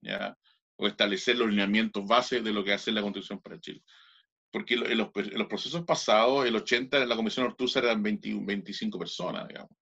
[0.00, 0.36] ¿ya?
[0.76, 3.82] o establecer los lineamientos base de lo que hace la Constitución para Chile.
[4.50, 5.10] Porque en los,
[5.48, 9.72] procesos pasados, el 80 en la Comisión Ortúzar eran 21, 25 personas, digamos.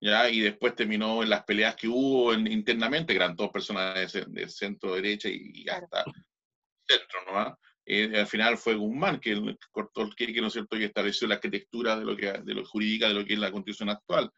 [0.00, 0.28] ¿ya?
[0.28, 4.94] Y después terminó en las peleas que hubo internamente, que eran dos personas de, centro
[4.94, 6.04] derecha y, hasta
[6.86, 7.58] centro, ¿no?
[7.84, 11.36] Eh, al final fue Guzmán que cortó el que, ¿no es cierto?, y estableció la
[11.36, 14.30] arquitectura de lo, que, de lo jurídica de lo que es la Constitución actual.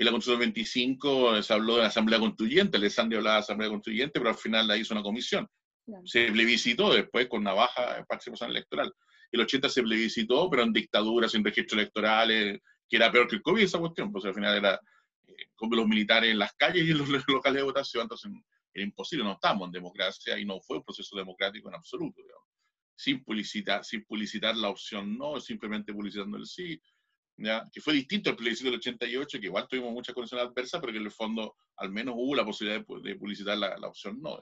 [0.00, 3.68] En la Constitución 25 se habló de la Asamblea Constituyente, Alessandro hablaba de la Asamblea
[3.68, 5.46] Constituyente, pero al final la hizo una comisión.
[6.06, 8.90] Se plebiscitó después con una baja participación electoral.
[9.30, 13.42] El 80 se plebiscitó, pero en dictadura, sin registros electorales, que era peor que el
[13.42, 14.80] COVID esa cuestión, pues al final era
[15.26, 18.32] eh, como los militares en las calles y en los locales de votación, entonces
[18.72, 22.22] era imposible, no estamos en democracia y no fue un proceso democrático en absoluto,
[22.96, 26.80] Sin publicitar, sin publicitar la opción no, simplemente publicitando el sí,
[27.72, 30.98] que fue distinto al plebiscito del 88, que igual tuvimos muchas condiciones adversas, pero que
[30.98, 34.38] en el fondo al menos hubo la posibilidad de, publicitar la, la, opción no.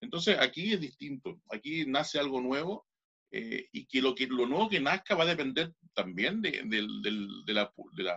[0.00, 2.86] Entonces aquí es distinto, aquí nace algo nuevo
[3.30, 7.54] eh, y que lo, que lo nuevo que nazca va a depender también de, de
[7.54, 7.72] la,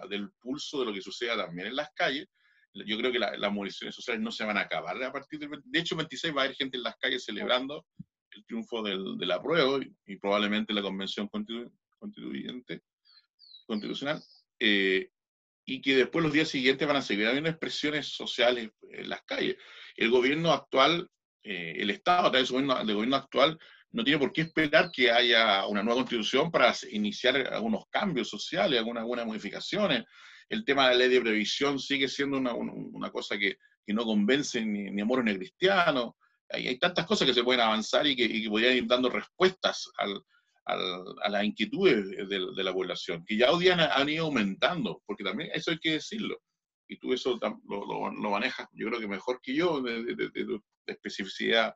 [0.10, 2.28] del pulso de lo que suceda también en las calles.
[2.74, 5.50] Yo creo que las movilizaciones sociales no se van a acabar a partir del...
[5.64, 7.86] De hecho, el 26 va a haber gente en las calles celebrando
[8.32, 12.84] el triunfo del, del apruebo y, y probablemente la convención constituyente
[13.68, 14.24] constitucional,
[14.60, 15.12] eh,
[15.66, 19.58] y que después los días siguientes van a seguir habiendo expresiones sociales en las calles.
[19.96, 21.10] El gobierno actual,
[21.44, 23.60] eh, el Estado a través del gobierno, actual,
[23.92, 28.80] no tiene por qué esperar que haya una nueva constitución para iniciar algunos cambios sociales,
[28.80, 30.06] algunas, algunas modificaciones.
[30.48, 34.06] El tema de la ley de previsión sigue siendo una, una cosa que, que, no
[34.06, 36.14] convence ni, ni a moros ni a cristianos.
[36.50, 39.10] Hay, hay, tantas cosas que se pueden avanzar y que, y que podrían ir dando
[39.10, 40.22] respuestas al,
[40.68, 45.50] a las inquietudes de, la población, que ya hoy día han, ido aumentando, porque también
[45.54, 46.42] eso hay que decirlo,
[46.88, 51.74] y tú eso lo, lo, manejas, yo creo que mejor que yo, de, especificidad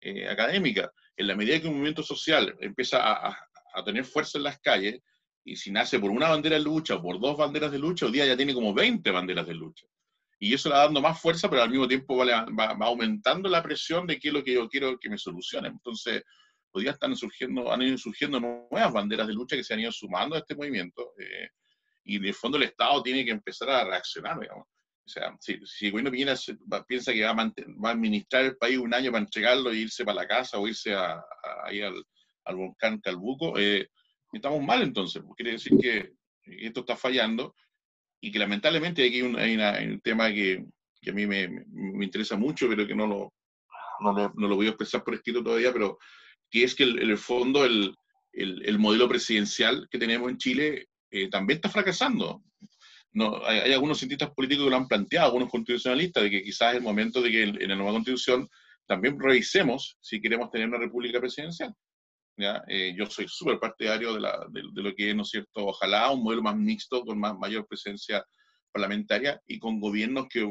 [0.00, 0.90] eh, académica.
[1.16, 3.36] En la medida que un movimiento social empieza a,
[3.74, 5.00] a, tener fuerza en las calles,
[5.44, 8.12] y si nace por una bandera de lucha o por dos banderas de lucha, hoy
[8.12, 9.86] día ya tiene como 20 banderas de lucha.
[10.40, 13.48] Y eso le va dando más fuerza, pero al mismo tiempo va, va, va aumentando
[13.48, 15.68] la presión de qué es lo que yo quiero que me solucione.
[15.68, 16.22] Entonces,
[16.78, 19.92] hoy día están surgiendo, han ido surgiendo nuevas banderas de lucha que se han ido
[19.92, 21.12] sumando a este movimiento.
[21.18, 21.48] Eh,
[22.04, 24.66] y en el fondo el Estado tiene que empezar a reaccionar, digamos.
[25.08, 26.10] O sea, si, si el gobierno
[26.86, 30.04] piensa que va a, va a, administrar el país un año para entregarlo e irse
[30.04, 31.22] para la casa o irse a,
[31.64, 32.04] ahí al,
[32.44, 33.88] al, volcán Calbuco, eh,
[34.32, 35.22] estamos mal entonces.
[35.34, 36.12] Quiere decir que
[36.44, 37.54] esto está fallando
[38.20, 40.64] y que lamentablemente aquí hay un, hay un tema que,
[41.00, 43.34] que a mí me, me, interesa mucho, pero que no lo,
[44.00, 45.98] no lo, no lo voy a expresar por escrito todavía, pero
[46.50, 47.94] que es que en el, fondo el,
[48.32, 52.42] el, modelo presidencial que tenemos en Chile eh, también está fracasando.
[53.12, 56.78] No, hay, algunos cientistas políticos que lo han planteado, algunos constitucionalistas, de que quizás es
[56.78, 58.48] el momento de que en, la nueva constitución
[58.86, 61.74] también revisemos si queremos tener una república presidencial.
[62.36, 62.62] ¿ya?
[62.68, 66.10] Eh, yo soy súper partidario de, la, de, lo que es, ¿no es cierto?, ojalá
[66.10, 68.24] un modelo más mixto, con más, mayor presencia
[68.72, 70.48] parlamentarias y con gobiernos que,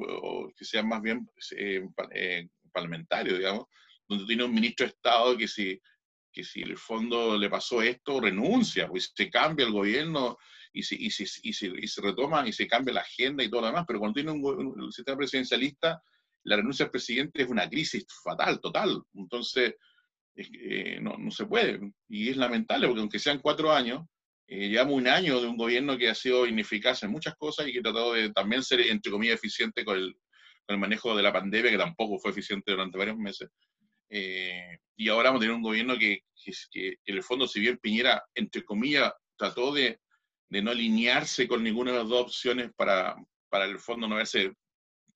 [0.56, 3.66] que sean más bien eh, eh, parlamentarios, digamos,
[4.08, 5.80] donde tiene un ministro de Estado que si,
[6.32, 10.38] que si el fondo le pasó esto, renuncia, pues se cambia el gobierno
[10.72, 13.50] y se, y, se, y, se, y se retoma y se cambia la agenda y
[13.50, 16.02] todo lo demás, pero cuando tiene un, sistema presidencialista,
[16.44, 19.02] la renuncia del presidente es una crisis fatal, total.
[19.16, 19.76] Entonces,
[20.36, 21.80] eh, no, no, se puede.
[22.08, 24.06] Y es lamentable, porque aunque sean cuatro años,
[24.48, 27.74] eh, llevamos un año de un gobierno que ha sido ineficaz en muchas cosas y
[27.74, 30.14] que ha tratado de también ser, entre comillas, eficiente con el,
[30.66, 33.50] con el manejo de la pandemia, que tampoco fue eficiente durante varios meses.
[34.10, 37.60] Eh, y ahora vamos a tener un gobierno que, que, que, en el fondo, si
[37.60, 40.00] bien Piñera, entre comillas, trató de,
[40.50, 43.16] de no alinearse con ninguna de las dos opciones para,
[43.50, 44.54] para el fondo no haberse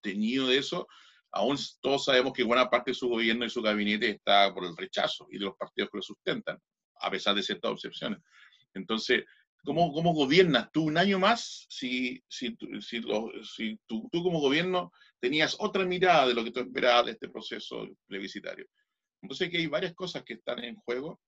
[0.01, 0.88] teñido de eso,
[1.32, 4.75] aún todos sabemos que buena parte de su gobierno y su gabinete está por el
[4.75, 6.60] rechazo y de los partidos que lo sustentan,
[6.99, 8.19] a pesar de ciertas excepciones.
[8.73, 9.23] Entonces,
[9.63, 14.39] ¿cómo, cómo gobiernas tú un año más si, si, si, lo, si tú, tú, como
[14.39, 18.67] gobierno tenías otra mirada de lo que tú esperabas de este proceso plebiscitario?
[19.22, 21.22] Entonces, aquí hay varias cosas que están en juego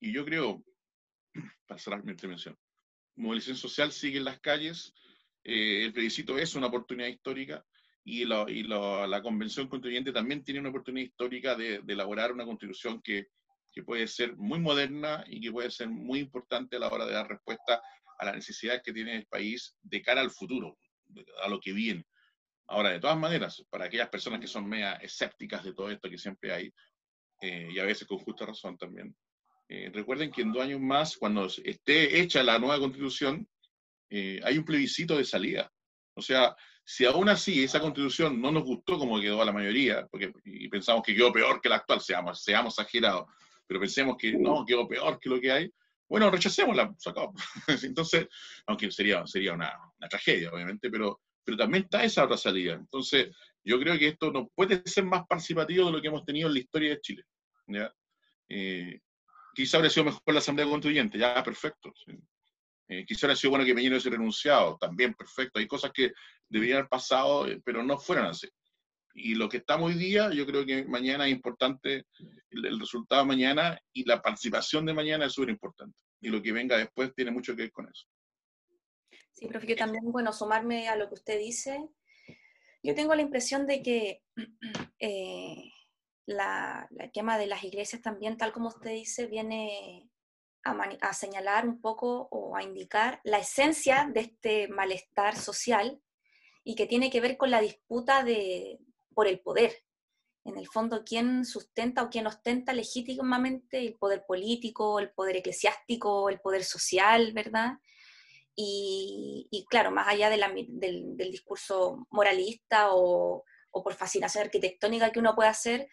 [0.00, 0.64] y yo creo,
[1.66, 2.56] para cerrar mi intervención,
[3.16, 4.94] movilización social sigue en las calles,
[5.44, 7.64] eh, el plebiscito es una oportunidad histórica,
[8.04, 12.32] y, lo, y lo, la Convención Constituyente también tiene una oportunidad histórica de, de elaborar
[12.32, 13.28] una constitución que,
[13.72, 17.12] que, puede ser muy moderna y que puede ser muy importante a la hora de
[17.12, 17.82] dar respuesta
[18.18, 20.78] a las necesidades que tiene el país de cara al futuro,
[21.42, 22.06] a lo que viene.
[22.66, 26.18] Ahora, de todas maneras, para aquellas personas que son media escépticas de todo esto que
[26.18, 26.72] siempre hay,
[27.40, 29.14] eh, y a veces con justa razón también,
[29.68, 33.48] eh, recuerden que en dos años más, cuando esté hecha la nueva constitución,
[34.10, 35.72] eh, hay un plebiscito de salida.
[36.14, 40.06] O sea, si aún así esa constitución no nos gustó como quedó a la mayoría,
[40.10, 43.26] porque y pensamos que quedó peor que la actual, seamos, seamos exagerados,
[43.66, 45.72] pero pensemos que no, quedó peor que lo que hay,
[46.08, 47.40] bueno, rechacémosla, sacamos.
[47.84, 48.26] Entonces,
[48.66, 52.74] aunque sería, sería una, una, tragedia, obviamente, pero, pero también está esa otra salida.
[52.74, 53.28] Entonces,
[53.64, 56.54] yo creo que esto no puede ser más participativo de lo que hemos tenido en
[56.54, 57.24] la historia de Chile.
[57.66, 57.92] ¿ya?
[58.48, 59.00] Eh,
[59.54, 61.92] quizá habría sido mejor la Asamblea Constituyente, ya, perfecto.
[61.94, 62.12] ¿sí?
[62.88, 65.58] Eh, quizá hubiera sido bueno que Peñero hubiese renunciado, también perfecto.
[65.58, 66.12] Hay cosas que
[66.48, 68.48] deberían haber pasado, eh, pero no fueron así.
[69.14, 72.06] Y lo que estamos hoy día, yo creo que mañana es importante,
[72.50, 75.96] el, el resultado de mañana y la participación de mañana es súper importante.
[76.20, 78.06] Y lo que venga después tiene mucho que ver con eso.
[79.32, 81.88] Sí, profe, yo también, bueno, sumarme a lo que usted dice.
[82.82, 84.22] Yo tengo la impresión de que
[84.98, 85.72] eh,
[86.26, 90.08] la, la quema de las iglesias también, tal como usted dice, viene
[90.64, 96.00] a, a, señalar un poco o a indicar la esencia de este malestar social
[96.64, 98.78] y que tiene que ver con la disputa de,
[99.14, 99.84] por el poder.
[100.44, 106.30] En el fondo, quién sustenta o quién ostenta legítimamente el poder político, el poder eclesiástico,
[106.30, 107.74] el poder social, ¿verdad?
[108.56, 114.44] Y, y claro, más allá de la, del, del, discurso moralista o, o, por fascinación
[114.44, 115.88] arquitectónica que uno puede hacer,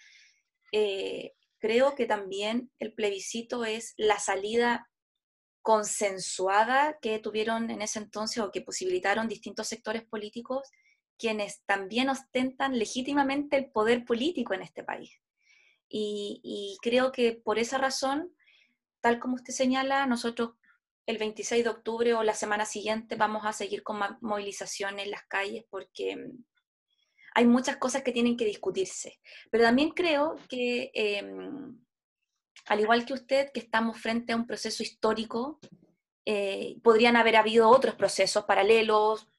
[0.71, 4.89] eh, creo que también el plebiscito es la salida
[5.61, 10.69] consensuada que tuvieron en ese entonces o que posibilitaron distintos sectores políticos,
[11.17, 15.19] quienes también ostentan legítimamente el poder político en este país.
[15.89, 18.33] Y, y creo que por esa razón,
[19.01, 20.51] tal como usted señala, nosotros
[21.07, 25.23] el 26 de octubre o la semana siguiente vamos a seguir con movilización en las
[25.23, 26.31] calles porque
[27.33, 29.19] hay muchas cosas que tienen que discutirse.
[29.49, 31.23] Pero también creo que, eh,
[32.65, 35.59] al igual que usted, que estamos frente a un proceso histórico,
[36.25, 39.29] eh, podrían haber habido otros procesos paralelos,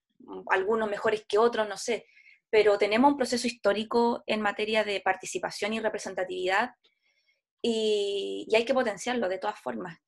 [0.48, 2.06] algunos mejores que otros, no sé,
[2.48, 6.70] pero tenemos un proceso histórico en materia de participación y representatividad
[7.60, 9.98] y hay que potenciarlo de todas formas.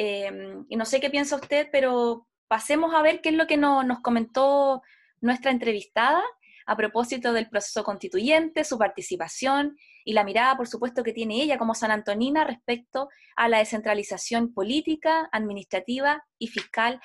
[0.00, 0.30] Eh,
[0.68, 3.82] y no sé qué piensa usted, pero pasemos a ver qué es lo que no,
[3.82, 4.80] nos comentó
[5.20, 6.22] nuestra entrevistada
[6.66, 11.58] a propósito del proceso constituyente, su participación y la mirada, por supuesto, que tiene ella
[11.58, 17.00] como San Antonina respecto a la descentralización política, administrativa y fiscal,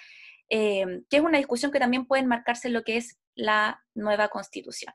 [0.50, 4.28] eh, que es una discusión que también puede enmarcarse en lo que es la nueva
[4.28, 4.94] constitución.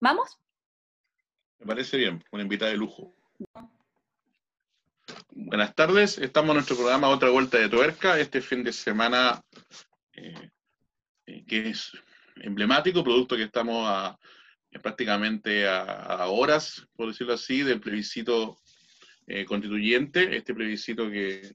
[0.00, 0.38] ¿Vamos?
[1.58, 3.16] Me parece bien, una invitada de lujo.
[5.34, 9.40] Buenas tardes, estamos en nuestro programa Otra Vuelta de Tuerca, este fin de semana
[10.12, 10.50] eh,
[11.24, 11.90] eh, que es
[12.36, 14.18] emblemático, producto que estamos a,
[14.82, 18.58] prácticamente a, horas, por decirlo así, del plebiscito
[19.26, 21.54] eh, constituyente, este plebiscito que,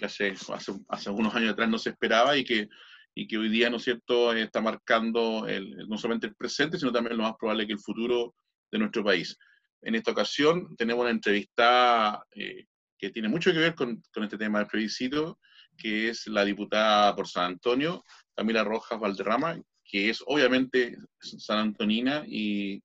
[0.00, 2.68] hace, hace, hace, algunos años atrás no se esperaba y que,
[3.16, 7.16] y que hoy día, ¿no cierto?, está marcando el, no solamente el presente, sino también
[7.16, 8.36] lo más probable que el futuro
[8.70, 9.36] de nuestro país.
[9.82, 12.66] En esta ocasión tenemos una entrevista eh,
[12.98, 15.38] que tiene mucho que ver con, con este tema del plebiscito,
[15.76, 18.04] que es la diputada por San Antonio,
[18.34, 22.82] Camila Rojas Valderrama, que es obviamente San Antonina y,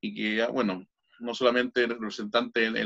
[0.00, 0.84] y que, bueno,
[1.20, 2.84] no solamente representante de,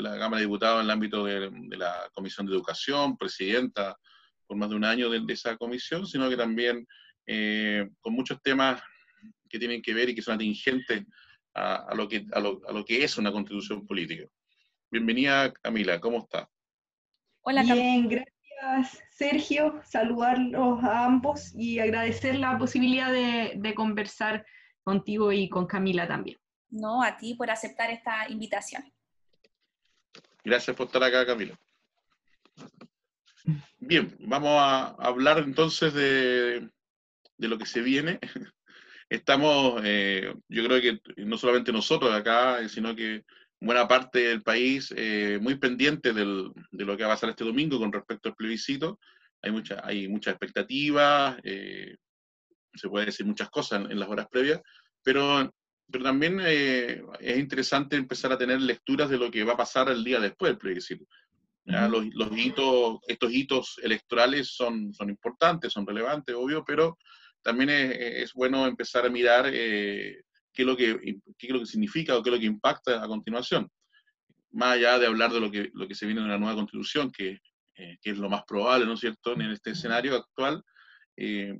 [0.00, 3.96] la Cámara de Diputados en el ámbito de, la Comisión de Educación, presidenta
[4.46, 6.86] por más de un año de, esa comisión, sino que también
[7.26, 8.80] eh, con muchos temas
[9.48, 11.04] que tienen que ver y que son atingentes
[11.54, 14.24] a, lo, que, a, lo, que es una constitución política.
[14.90, 16.48] Bienvenida, Camila, ¿cómo está?
[17.42, 19.80] Hola, Bien, gracias, Sergio.
[19.84, 24.44] Saludarlos a ambos y agradecer la posibilidad de conversar
[24.82, 26.38] contigo y con Camila también.
[26.70, 28.82] No, a ti por aceptar esta invitación.
[30.44, 31.58] Gracias por estar acá, Camila.
[33.78, 36.68] Bien, vamos a hablar entonces de,
[37.38, 38.18] lo que se viene.
[39.08, 43.24] Estamos, eh, yo creo que no solamente nosotros acá, sino que
[43.64, 47.78] buena parte del país eh, muy pendiente de lo que va a pasar este domingo
[47.78, 48.98] con respecto al plebiscito.
[49.42, 51.96] Hay, mucha, hay muchas expectativas, eh,
[52.74, 54.60] se puede decir muchas cosas en, las horas previas,
[55.02, 55.50] pero
[55.90, 59.90] pero también eh, es interesante empezar a tener lecturas de lo que va a pasar
[59.90, 61.04] el día después del plebiscito.
[61.66, 66.96] los, los, hitos, estos hitos electorales son, son importantes, son relevantes, obvio, pero
[67.44, 70.22] también es, es bueno empezar a mirar eh,
[70.52, 73.04] qué, es lo que, qué es lo que significa o qué es lo que impacta
[73.04, 73.70] a continuación.
[74.50, 77.12] Más allá de hablar de lo que, lo que se viene en una nueva constitución,
[77.12, 77.38] que,
[77.76, 80.62] eh, que es lo más probable, ¿no es cierto?, en este escenario actual,
[81.16, 81.58] eh,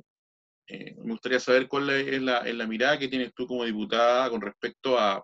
[0.66, 4.98] me gustaría saber cuál es la, la, mirada que tienes tú como diputada con respecto
[4.98, 5.22] a,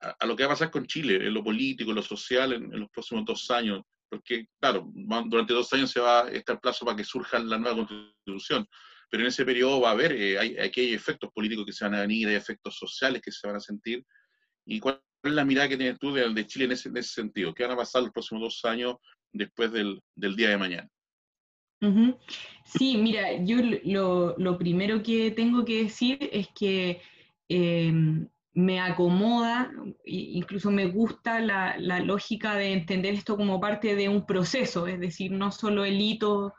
[0.00, 2.80] a, lo que va a pasar con Chile, en lo político, en lo social, en,
[2.80, 3.82] los próximos dos años.
[4.08, 4.90] Porque, claro,
[5.26, 8.66] durante dos años se va a estar plazo para que surja la nueva constitución,
[9.14, 11.84] pero en ese periodo va a haber, eh, hay, aquí hay efectos políticos que se
[11.84, 14.04] van a venir, hay efectos sociales que se van a sentir.
[14.66, 17.54] ¿Y cuál es la mirada que tienes tú de, Chile en ese, en ese, sentido?
[17.54, 18.96] ¿Qué van a pasar los próximos dos años
[19.32, 20.90] después del, del día de mañana?
[22.64, 23.58] Sí, mira, yo
[24.36, 27.00] lo, primero que tengo que decir es que
[27.48, 29.70] em, me acomoda,
[30.06, 35.30] incluso me gusta la, lógica de entender esto como parte de un proceso, es decir,
[35.30, 36.52] no solo el hito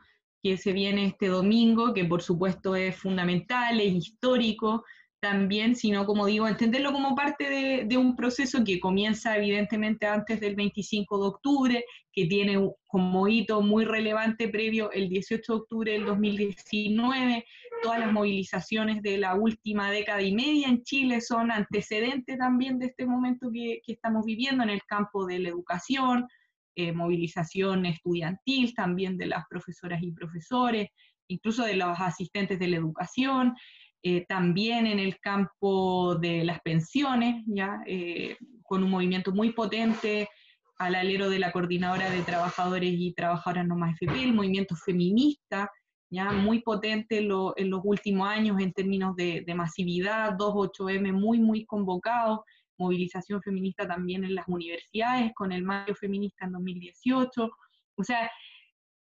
[0.46, 4.84] que se viene este domingo, que por supuesto es fundamental, es histórico,
[5.20, 10.56] también, sino como digo, entenderlo como parte de, un proceso que comienza evidentemente antes del
[10.56, 16.06] 25 de octubre, que tiene como hito muy relevante previo el 18 de octubre del
[16.06, 17.44] 2019,
[17.82, 22.86] todas las movilizaciones de la última década y media en Chile son antecedentes también de
[22.86, 26.28] este momento que, estamos viviendo en el campo de la educación,
[26.76, 30.90] eh, movilización estudiantil también de las profesoras y profesores,
[31.28, 33.56] incluso de los asistentes de la educación,
[34.04, 40.30] eh, también en el campo de las pensiones, ya eh, con un movimiento muy potente
[40.78, 45.72] al alero de la coordinadora de trabajadores y trabajadoras no más FP, el movimiento feminista,
[46.12, 51.66] ya muy potente en los últimos años en términos de, de masividad, 2.8M muy, muy
[51.66, 52.44] convocado,
[52.78, 57.50] movilización feminista también en las universidades, con el mayo feminista en 2018.
[57.96, 58.30] O sea,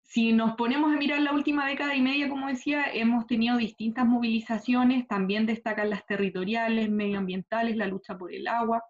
[0.04, 4.06] si nos ponemos a mirar la última década y media, como decía, hemos tenido distintas
[4.06, 8.84] movilizaciones, también destacan las territoriales, medioambientales, la lucha por el agua.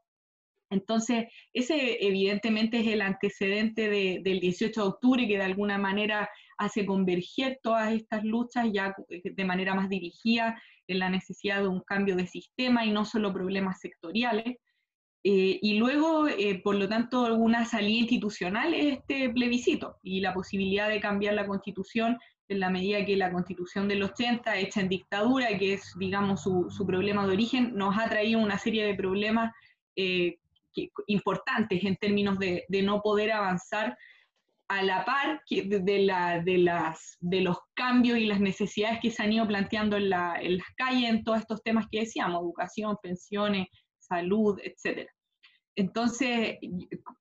[0.72, 6.86] Entonces, ese evidentemente es el antecedente del 18 de octubre que de alguna manera hace
[6.86, 12.16] converger todas estas luchas ya de manera más dirigida en la necesidad de un cambio
[12.16, 14.58] de sistema y no solo problemas sectoriales.
[15.24, 20.34] Eh, y luego, eh, por lo tanto, alguna salida institucional es este plebiscito y la
[20.34, 22.18] posibilidad de cambiar la constitución
[22.48, 26.70] en la medida que la constitución del 80, hecha en dictadura, que es, digamos, su,
[26.70, 29.54] su problema de origen, nos ha traído una serie de problemas
[29.96, 30.38] eh,
[31.08, 33.98] importantes en términos de, no poder avanzar
[34.70, 39.22] a la par de, la, de, las, de los cambios y las necesidades que se
[39.22, 42.98] han ido planteando en, la, en las calles en todos estos temas que decíamos, educación,
[43.04, 43.68] pensiones,
[44.12, 45.10] salud, etc.
[45.76, 46.58] Entonces,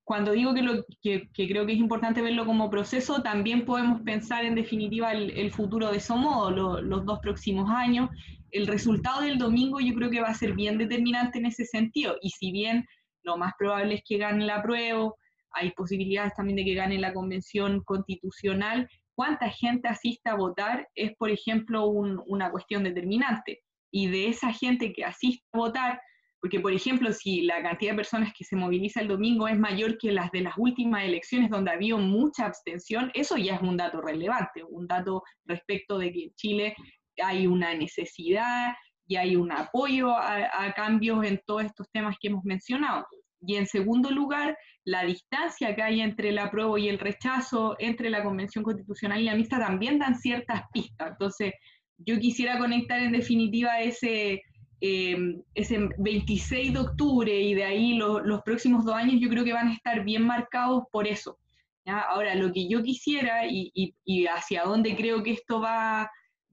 [0.03, 4.43] cuando digo que, lo, que, creo que es importante verlo como proceso, también podemos pensar
[4.43, 8.09] en definitiva el, futuro de eso modo, los dos próximos años.
[8.51, 12.17] El resultado del domingo yo creo que va a ser bien determinante en ese sentido.
[12.21, 12.85] Y si bien
[13.23, 15.11] lo más probable es que gane la prueba,
[15.53, 21.15] hay posibilidades también de que gane la convención constitucional, cuánta gente asista a votar es,
[21.17, 23.61] por ejemplo, una cuestión determinante.
[23.93, 26.01] Y de esa gente que asiste a votar,
[26.41, 29.99] porque, por ejemplo, si la cantidad de personas que se moviliza el domingo es mayor
[29.99, 34.01] que las de las últimas elecciones donde había mucha abstención, eso ya es un dato
[34.01, 36.75] relevante, un dato respecto de que en Chile
[37.21, 38.73] hay una necesidad
[39.05, 43.05] y hay un apoyo a, cambios en todos estos temas que hemos mencionado.
[43.41, 48.09] Y en segundo lugar, la distancia que hay entre el apruebo y el rechazo, entre
[48.09, 51.11] la Convención Constitucional y la mixta, también dan ciertas pistas.
[51.11, 51.53] Entonces,
[51.97, 54.41] yo quisiera conectar en definitiva ese,
[54.81, 55.15] eh,
[55.53, 59.67] ese 26 de octubre y de ahí los próximos dos años yo creo que van
[59.67, 61.37] a estar bien marcados por eso.
[61.85, 66.09] Ahora, lo que yo quisiera y, y, hacia dónde creo que esto va,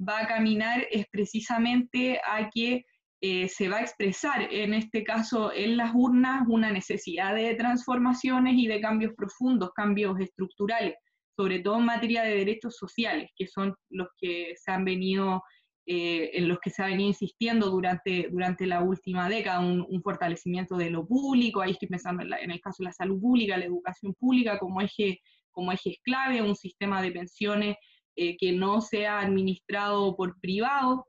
[0.07, 2.85] va a caminar es precisamente a que
[3.20, 8.55] eh, se va a expresar, en este caso en las urnas, una necesidad de transformaciones
[8.57, 10.95] y de cambios profundos, cambios estructurales,
[11.37, 15.43] sobre todo en materia de derechos sociales, que son los que se han venido,
[15.91, 20.76] eh, en los que se ha venido insistiendo durante, durante la última década, un, fortalecimiento
[20.76, 24.12] de lo público, ahí estoy pensando en, el caso de la salud pública, la educación
[24.12, 27.76] pública como eje, como ejes clave, un sistema de pensiones
[28.16, 31.01] eh, que no sea administrado por privados,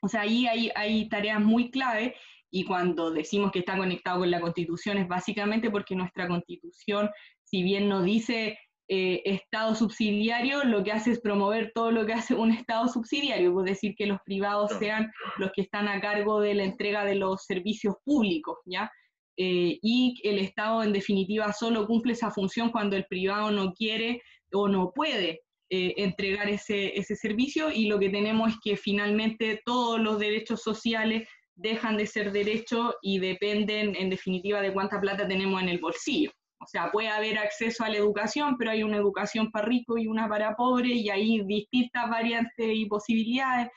[0.00, 2.14] o sea, ahí hay, hay tareas muy clave
[2.50, 7.10] y cuando decimos que está conectado con la Constitución es básicamente porque nuestra Constitución,
[7.44, 8.58] si bien no dice
[8.88, 13.58] eh, Estado subsidiario, lo que hace es promover todo lo que hace un Estado subsidiario,
[13.60, 17.16] es decir, que los privados sean los que están a cargo de la entrega de
[17.16, 18.90] los servicios públicos, ¿ya?
[19.36, 24.22] Eh, y el Estado en definitiva solo cumple esa función cuando el privado no quiere
[24.52, 29.60] o no puede eh, entregar ese, ese servicio y lo que tenemos es que finalmente
[29.64, 35.26] todos los derechos sociales dejan de ser derechos y dependen en definitiva de cuánta plata
[35.26, 36.30] tenemos en el bolsillo.
[36.58, 40.06] O sea, puede haber acceso a la educación, pero hay una educación para ricos y
[40.06, 43.68] una para pobres y hay distintas variantes y posibilidades,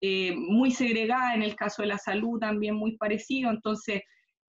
[0.00, 3.50] eh, muy segregadas en el caso de la salud también muy parecido.
[3.50, 4.02] Entonces,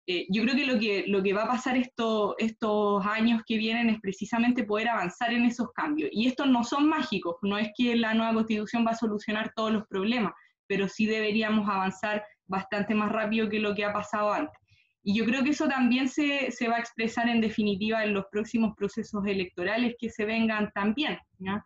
[0.07, 3.57] eh, yo creo que lo, que lo que va a pasar esto, estos años que
[3.57, 6.11] vienen es precisamente poder avanzar en esos cambios.
[6.13, 9.73] Y estos no son mágicos, no es que la nueva constitución va a solucionar todos
[9.73, 10.33] los problemas,
[10.67, 14.64] pero sí deberíamos avanzar bastante más rápido que lo que ha pasado antes.
[15.05, 18.25] Y yo creo que eso también se, se va a expresar en definitiva en los
[18.33, 21.19] próximos procesos electorales que se vengan también.
[21.39, 21.63] ¿no?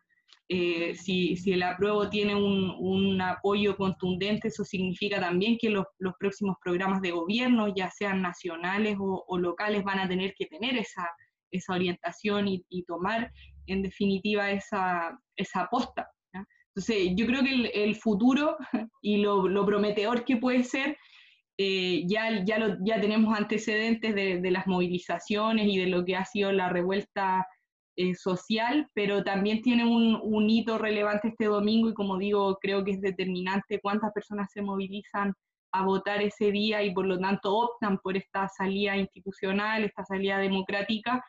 [0.50, 5.84] Eh, si, el apruebo tiene un, apoyo contundente, eso significa también que los,
[6.18, 11.06] próximos programas de gobierno, ya sean nacionales o, locales, van a tener que tener esa,
[11.68, 13.30] orientación y, tomar
[13.66, 16.08] en definitiva esa, esa aposta.
[16.74, 18.56] Entonces, yo creo que el, futuro
[19.02, 20.96] y lo, prometedor que puede ser,
[21.60, 26.68] eh, ya, ya, tenemos antecedentes de, las movilizaciones y de lo que ha sido la
[26.68, 27.44] revuelta
[27.96, 32.84] eh, social, pero también tiene un, un, hito relevante este domingo y como digo, creo
[32.84, 35.34] que es determinante cuántas personas se movilizan
[35.72, 40.38] a votar ese día y por lo tanto optan por esta salida institucional, esta salida
[40.38, 41.24] democrática,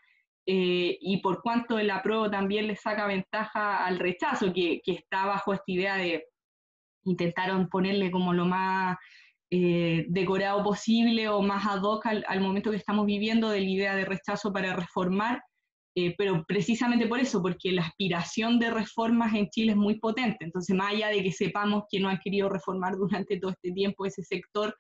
[0.46, 5.26] eh, y por cuánto el apruebo también le saca ventaja al rechazo, que, que está
[5.26, 6.24] bajo esta idea de
[7.04, 8.98] intentaron ponerle como lo más
[9.52, 13.70] eh, decorado posible o más ad hoc al, al, momento que estamos viviendo de la
[13.70, 15.42] idea de rechazo para reformar,
[15.96, 20.46] eh, pero precisamente por eso, porque la aspiración de reformas en Chile es muy potente.
[20.46, 24.06] Entonces, más allá de que sepamos que no han querido reformar durante todo este tiempo
[24.06, 24.76] ese sector,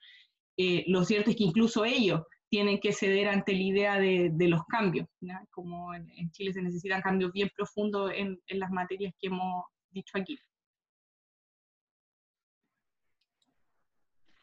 [0.57, 4.61] eh, lo cierto es que incluso ellos tienen que ceder ante la idea de, los
[4.65, 5.07] cambios,
[5.51, 10.17] como en, Chile se necesitan cambios bien profundos en, en las materias que hemos dicho
[10.17, 10.37] aquí.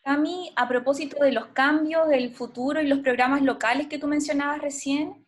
[0.06, 4.60] Cami, a propósito de los cambios, del futuro y los programas locales que tú mencionabas
[4.60, 5.26] recién,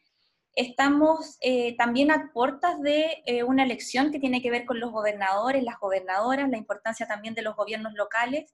[0.55, 4.91] Estamos eh, también a puertas de eh, una elección que tiene que ver con los
[4.91, 8.53] gobernadores, las gobernadoras, la importancia también de los gobiernos locales.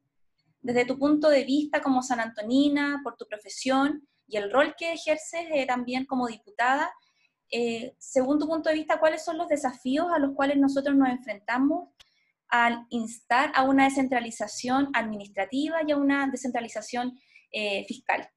[0.60, 4.92] Desde tu punto de vista como San Antonina, por tu profesión y el rol que
[4.92, 6.90] ejerces eh, también como diputada,
[7.98, 11.90] según tu punto de vista, ¿cuáles son los desafíos a los cuales nosotros nos enfrentamos
[12.54, 17.18] al instar a una descentralización administrativa y a una descentralización
[17.88, 18.28] fiscal?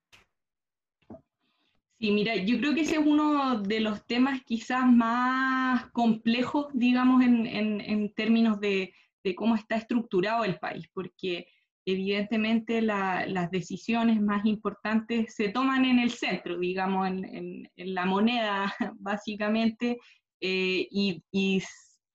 [2.00, 7.24] Sí, mira, yo creo que ese es uno de los temas quizás más complejos, digamos,
[7.24, 8.94] en, términos de,
[9.36, 11.48] cómo está estructurado el país, porque
[11.86, 19.98] evidentemente las decisiones más importantes se toman en el centro, digamos, en, la moneda, básicamente,
[20.40, 21.64] eh, y,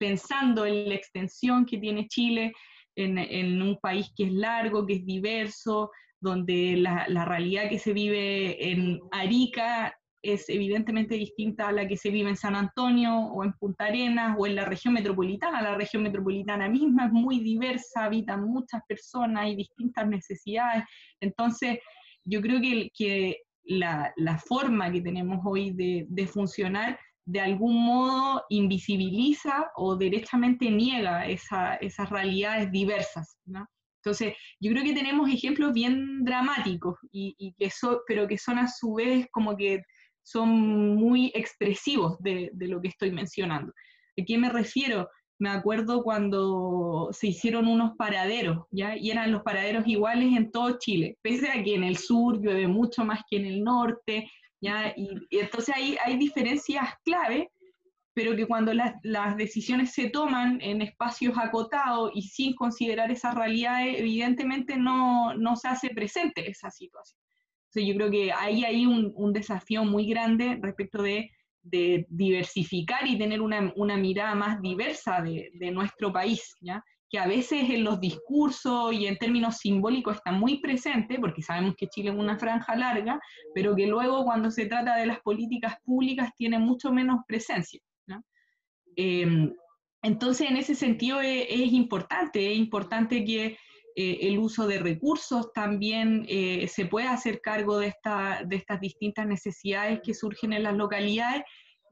[0.03, 2.53] pensando en la extensión que tiene Chile,
[2.97, 8.73] en, un país que es largo, que es diverso, donde la, realidad que se vive
[8.73, 13.53] en Arica es evidentemente distinta a la que se vive en San Antonio o en
[13.53, 15.63] Punta Arenas o en la región metropolitana.
[15.63, 20.83] La región metropolitana misma es muy diversa, habitan muchas personas y distintas necesidades.
[21.21, 21.79] Entonces,
[22.25, 23.37] yo creo que, que
[23.67, 24.13] la,
[24.49, 32.11] forma que tenemos hoy de, de, funcionar de algún modo invisibiliza o derechamente niega esas
[32.11, 33.37] realidades diversas.
[34.05, 38.67] Entonces, yo creo que tenemos ejemplos bien dramáticos, y, que son, pero que son a
[38.67, 39.83] su vez como que
[40.25, 43.73] son muy expresivos de, lo que estoy mencionando.
[44.19, 45.09] ¿A qué me refiero?
[45.39, 48.97] me acuerdo cuando se hicieron unos paraderos, ¿ya?
[48.97, 52.69] Y eran los paraderos iguales en todo Chile, pese a que en el sur llueve
[52.69, 54.31] mucho más que en el norte,
[54.63, 54.95] ¿ya?
[54.97, 57.51] Y, entonces hay, hay diferencias clave,
[58.15, 63.35] pero que cuando las, las decisiones se toman en espacios acotados y sin considerar esas
[63.35, 67.21] realidades, evidentemente no, no se hace presente esa situación.
[67.67, 71.31] Entonces yo creo que ahí hay un, un desafío muy grande respecto de
[71.63, 76.85] de diversificar y tener una, una mirada más diversa de, de, nuestro país, ¿ya?
[77.13, 81.75] Que a veces en los discursos y en términos simbólicos está muy presente, porque sabemos
[81.77, 83.21] que Chile es una franja larga,
[83.55, 87.81] pero que luego cuando se trata de las políticas públicas tiene mucho menos presencia.
[88.97, 89.51] Eh,
[90.03, 93.59] entonces, en ese sentido es, es importante, es importante que
[93.95, 98.81] eh, el uso de recursos también eh, se puede hacer cargo de, esta, de estas
[98.81, 101.43] distintas necesidades que surgen en las localidades.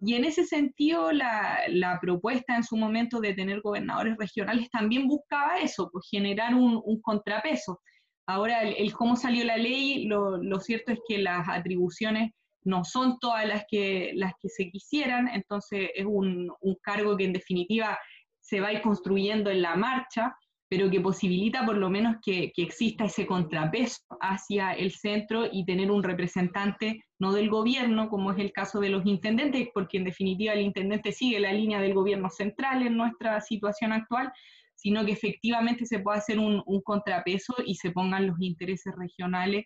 [0.00, 5.58] Y en ese sentido, la, propuesta en su momento de tener gobernadores regionales también buscaba
[5.58, 7.80] eso, pues generar un, contrapeso.
[8.26, 12.30] Ahora, el, cómo salió la ley, lo, lo, cierto es que las atribuciones
[12.62, 17.24] no son todas las que, las que se quisieran, entonces es un, un cargo que
[17.24, 17.98] en definitiva
[18.40, 20.34] se va a ir construyendo en la marcha
[20.70, 25.64] pero que posibilita por lo menos que, que, exista ese contrapeso hacia el centro y
[25.64, 30.04] tener un representante no del gobierno, como es el caso de los intendentes, porque en
[30.04, 34.32] definitiva el intendente sigue la línea del gobierno central en nuestra situación actual,
[34.76, 39.64] sino que efectivamente se pueda hacer un, un contrapeso y se pongan los intereses regionales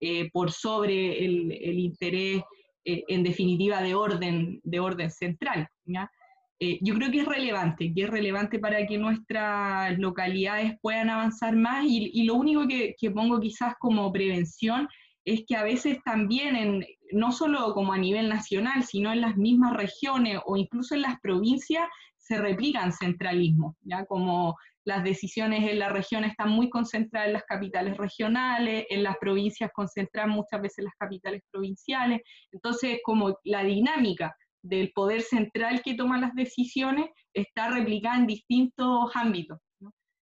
[0.00, 2.42] eh, por sobre el, el interés,
[2.86, 5.68] eh, en definitiva, de orden, de orden central.
[5.84, 6.10] ¿ya?
[6.58, 11.54] Eh, yo creo que es relevante, que es relevante para que nuestras localidades puedan avanzar
[11.54, 14.88] más y, y lo único que, que, pongo quizás como prevención
[15.26, 19.36] es que a veces también, en, no solo como a nivel nacional, sino en las
[19.36, 21.86] mismas regiones o incluso en las provincias,
[22.16, 24.04] se replican centralismos, ¿ya?
[24.06, 29.16] Como las decisiones en la región están muy concentradas en las capitales regionales, en las
[29.18, 32.20] provincias concentran muchas veces las capitales provinciales,
[32.52, 34.34] entonces como la dinámica
[34.68, 39.58] del poder central que toma las decisiones está replicada en distintos ámbitos.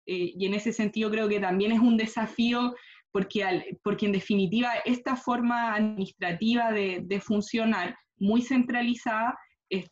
[0.07, 2.75] Eh, y en ese sentido creo que también es un desafío
[3.11, 9.35] porque, porque en definitiva esta forma administrativa de, funcionar muy centralizada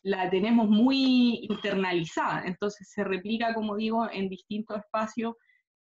[0.04, 5.34] la tenemos muy internalizada, entonces se replica, como digo, en distintos espacios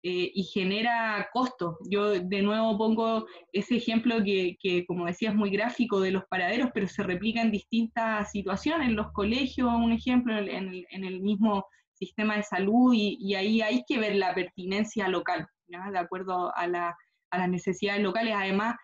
[0.02, 1.76] eh, y genera costos.
[1.90, 6.24] Yo de nuevo pongo ese ejemplo que, que, como decía, es muy gráfico de los
[6.26, 11.66] paraderos, pero se replica en distintas situaciones, en los colegios, un ejemplo, en el, mismo
[11.94, 16.96] sistema de salud, y, ahí hay que ver la pertinencia local, de acuerdo a, la,
[17.30, 18.34] a, las necesidades locales.
[18.36, 18.76] Además,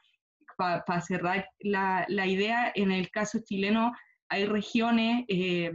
[0.56, 3.92] para pa cerrar la, la, idea, en el caso chileno
[4.28, 5.24] hay regiones...
[5.28, 5.72] Eh,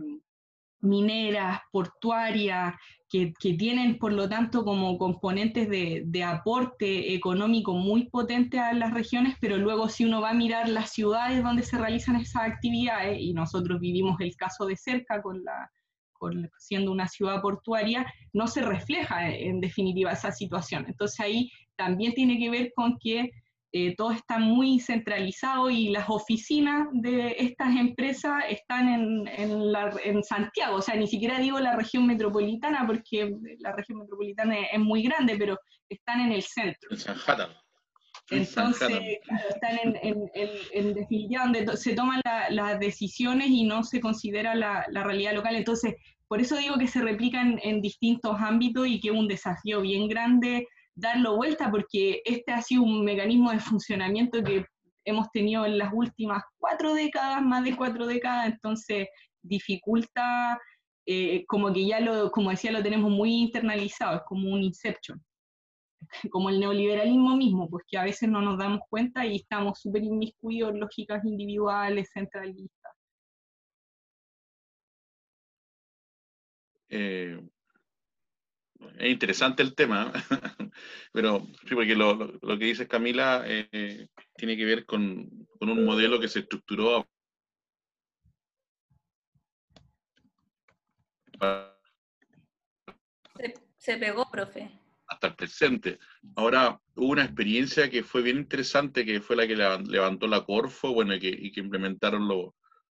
[0.81, 2.73] mineras, portuarias,
[3.09, 8.93] que, tienen por lo tanto como componentes de, de, aporte económico muy potente a las
[8.93, 13.19] regiones, pero luego si uno va a mirar las ciudades donde se realizan esas actividades,
[13.19, 15.71] y nosotros vivimos el caso de cerca con la,
[16.57, 20.85] siendo una ciudad portuaria, no se refleja en definitiva esa situación.
[20.87, 23.31] Entonces ahí también tiene que ver con que
[23.71, 29.93] eh, todo está muy centralizado y las oficinas de estas empresas están en, en, la,
[30.03, 34.67] en, Santiago, o sea, ni siquiera digo la región metropolitana porque la región metropolitana es,
[34.73, 35.55] es muy grande, pero
[35.87, 36.89] están en el centro.
[36.89, 37.49] En Sanjata.
[38.31, 38.87] Entonces,
[39.23, 40.29] claro, están en, en,
[40.71, 45.33] en, definitiva donde se toman la, las decisiones y no se considera la, la, realidad
[45.33, 45.55] local.
[45.55, 45.95] Entonces,
[46.27, 50.07] por eso digo que se replican en distintos ámbitos y que es un desafío bien
[50.07, 50.67] grande
[50.99, 54.65] darlo vuelta porque este ha sido un mecanismo de funcionamiento que
[55.05, 59.07] hemos tenido en las últimas cuatro décadas, más de cuatro décadas, entonces
[59.41, 60.59] dificulta,
[61.05, 65.23] eh, como que ya lo, como decía, lo tenemos muy internalizado, es como un inception,
[66.31, 70.03] como el neoliberalismo mismo, pues que a veces no nos damos cuenta y estamos súper
[70.03, 72.93] inmiscuidos en lógicas individuales, centralistas.
[76.89, 77.39] Eh,
[78.97, 80.11] es interesante el tema,
[81.11, 85.69] pero sí, porque lo, lo, lo que dice Camila eh, tiene que ver con, con,
[85.69, 87.07] un modelo que se estructuró
[93.37, 94.69] se, se, pegó, profe.
[95.07, 95.99] Hasta el presente.
[96.35, 100.93] Ahora, hubo una experiencia que fue bien interesante, que fue la que levantó la Corfo,
[100.93, 102.55] bueno, y que, y que implementaron lo,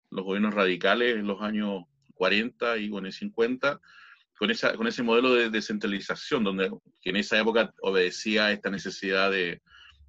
[0.09, 1.83] los gobiernos radicales en los años
[2.15, 3.79] 40 y bueno, 50,
[4.41, 8.71] con, esa, con ese modelo de descentralización, donde que en esa época obedecía a esta
[8.71, 9.61] necesidad de,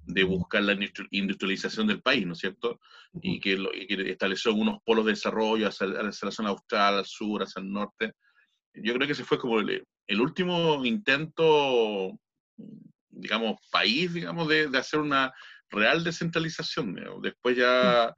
[0.07, 0.75] de buscar la
[1.11, 2.79] industrialización del país, ¿no es cierto?
[3.21, 6.97] Y que, lo, y que estableció unos polos de desarrollo hacia, hacia, la zona austral,
[6.97, 8.13] al sur, hacia el norte.
[8.73, 9.85] yo creo que ese fue como el,
[10.19, 12.17] último intento,
[13.11, 15.31] digamos, país, digamos, de, hacer una
[15.69, 17.21] real descentralización.
[17.21, 18.11] Después ya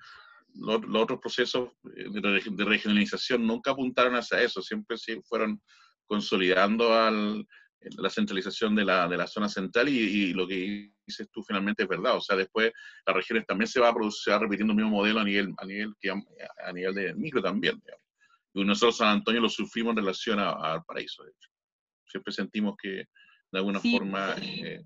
[0.53, 5.61] los, otros procesos de, regionalización nunca apuntaron hacia eso, siempre sí fueron
[6.07, 7.45] consolidando al,
[7.97, 11.89] la centralización de la, de la zona central y, lo que dices tú finalmente es
[11.89, 12.15] verdad.
[12.17, 12.71] O sea, después
[13.05, 15.93] las regiones también se va, a producir, repitiendo el mismo modelo a nivel, a nivel,
[16.65, 17.81] a nivel de micro también.
[18.53, 21.49] Y nosotros San Antonio lo sufrimos en relación al paraíso, de hecho.
[22.07, 22.89] Siempre sentimos que
[23.51, 24.81] de alguna forma eh,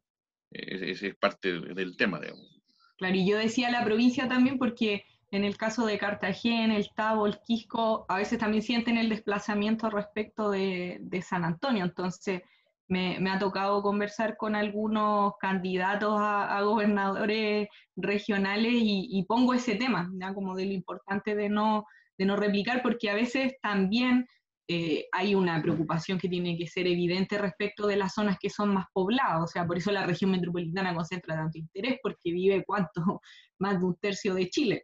[0.52, 2.20] es, es, parte del tema.
[2.20, 2.60] Digamos.
[2.98, 7.28] Claro, y yo decía la provincia también porque en el caso de Cartagena, el Tabo,
[7.28, 11.84] el Quisco, a veces también sienten el desplazamiento respecto de, San Antonio.
[11.84, 12.42] Entonces,
[12.88, 20.56] me, ha tocado conversar con algunos candidatos a, gobernadores regionales y, pongo ese tema, como
[20.56, 21.86] de lo importante de no,
[22.18, 24.26] de no replicar, porque a veces también
[24.72, 28.72] eh, hay una preocupación que tiene que ser evidente respecto de las zonas que son
[28.72, 33.20] más pobladas, o sea, por eso la región metropolitana concentra tanto interés, porque vive cuánto,
[33.60, 34.84] más de un tercio de Chile.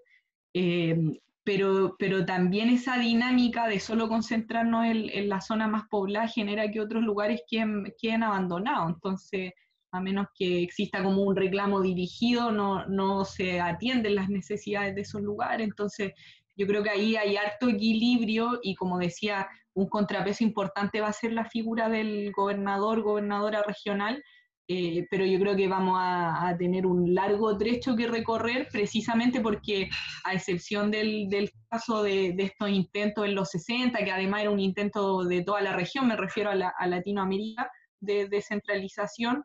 [0.58, 0.96] Eh,
[1.44, 6.80] pero, pero también esa dinámica de solo concentrarnos en, la zona más poblada genera que
[6.80, 8.94] otros lugares queden, queden abandonados.
[8.94, 9.52] Entonces,
[9.92, 15.02] a menos que exista como un reclamo dirigido, no, no se atienden las necesidades de
[15.02, 15.68] esos lugares.
[15.68, 16.14] Entonces,
[16.56, 21.14] yo creo que ahí hay harto equilibrio y como decía, un contrapeso importante va a
[21.14, 24.24] ser la figura del gobernador, gobernadora regional,
[24.68, 29.90] eh, pero yo creo que vamos a, tener un largo trecho que recorrer precisamente porque
[30.24, 35.24] a excepción del, caso de, estos intentos en los 60, que además era un intento
[35.24, 39.44] de toda la región, me refiero a, Latinoamérica, de descentralización,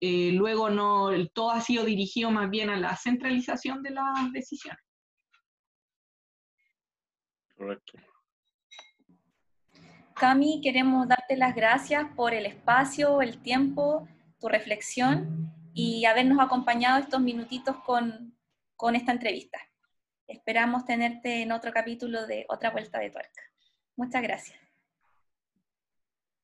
[0.00, 4.82] eh, luego no, todo ha sido dirigido más bien a la centralización de las decisiones.
[7.54, 7.92] Correcto.
[10.14, 14.08] Cami, queremos darte las gracias por el espacio, el tiempo
[14.42, 18.36] tu reflexión y habernos acompañado estos minutitos con,
[18.74, 19.58] con esta entrevista.
[20.26, 23.42] Esperamos tenerte en otro capítulo de Otra Vuelta de Tuerca.
[23.94, 24.58] Muchas gracias.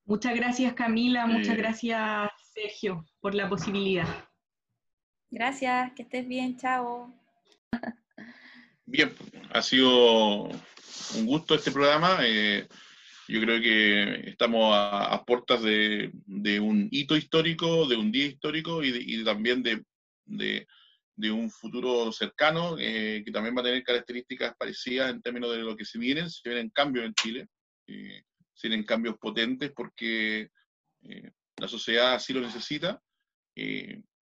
[0.05, 4.07] Muchas gracias Camila, muchas gracias Sergio por la posibilidad.
[5.29, 7.13] Gracias, que estés bien, chao.
[8.87, 9.13] Bien,
[9.53, 12.21] ha sido un gusto este programa.
[12.23, 12.67] Eh,
[13.29, 16.11] yo creo que estamos a, puertas de,
[16.61, 20.67] un hito histórico, de un día histórico y, también de,
[21.31, 25.77] un futuro cercano eh, que también va a tener características parecidas en términos de lo
[25.77, 26.31] que se vienen.
[26.31, 27.49] Se vienen cambios en Chile,
[27.87, 28.23] eh,
[28.55, 30.49] se vienen cambios potentes porque
[31.03, 32.99] eh, la sociedad así lo necesita.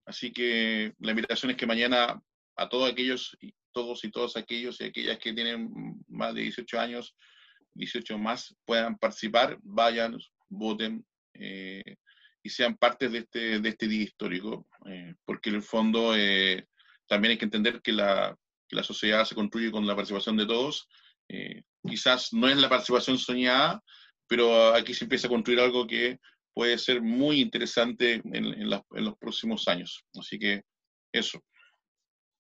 [0.05, 2.21] así que la invitación es que mañana
[2.57, 3.37] a todos aquellos,
[3.71, 5.71] todos y todas aquellos y aquellas que tienen
[6.09, 7.15] más de 18 años,
[7.77, 10.19] 18 más puedan participar, vayan,
[10.49, 11.05] voten
[11.35, 11.97] eh,
[12.43, 16.67] y sean parte de este, de este día histórico, eh, porque en el fondo eh,
[17.07, 18.37] también hay que entender que la,
[18.69, 20.89] que la, sociedad se construye con la participación de todos.
[21.83, 23.83] quizás no es la participación soñada,
[24.29, 26.19] pero aquí se empieza a construir algo que
[26.55, 30.05] puede ser muy interesante en, en, en los próximos años.
[30.19, 30.63] Así que
[31.13, 31.43] eso.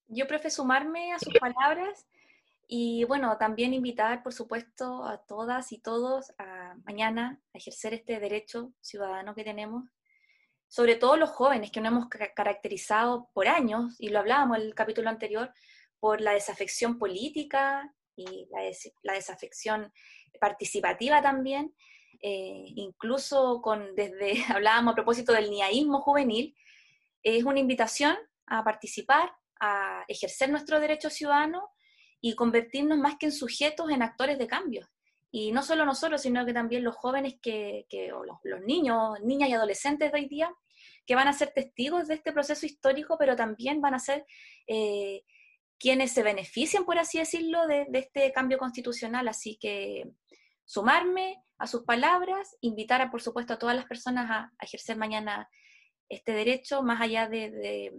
[0.08, 2.06] Yo prefiero sumarme a sus palabras
[2.68, 8.18] y bueno, también invitar, por supuesto, a todas y todos a mañana a ejercer este
[8.18, 9.84] derecho ciudadano que tenemos,
[10.66, 14.74] sobre todo los jóvenes que nos hemos caracterizado por años, y lo hablábamos en el
[14.74, 15.52] capítulo anterior,
[16.00, 19.92] por la desafección política y la, desafección
[20.40, 21.72] participativa también,
[22.20, 26.56] eh, incluso con, desde, hablábamos a propósito del niaísmo juvenil,
[27.22, 31.70] es una invitación a participar, a ejercer nuestro derecho ciudadano
[32.20, 34.88] y convertirnos más que en sujetos, en actores de cambio.
[35.30, 39.50] Y no solo nosotros, sino que también los jóvenes que, que o los, niños, niñas
[39.50, 40.50] y adolescentes de hoy día,
[41.04, 44.24] que van a ser testigos de este proceso histórico, pero también van a ser
[44.66, 45.22] eh,
[45.78, 49.28] quienes se benefician, por así decirlo, de, este cambio constitucional.
[49.28, 50.10] Así que
[50.64, 55.48] sumarme a sus palabras, invitar, a, por supuesto, a todas las personas a, ejercer mañana
[56.08, 57.92] este derecho, más allá de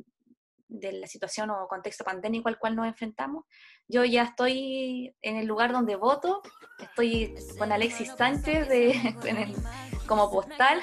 [0.70, 3.46] la situación o contexto pandémico al cual nos enfrentamos.
[3.88, 6.42] Yo ya estoy en el lugar donde voto,
[6.80, 9.16] estoy con Alexis Sánchez de,
[10.08, 10.82] como postal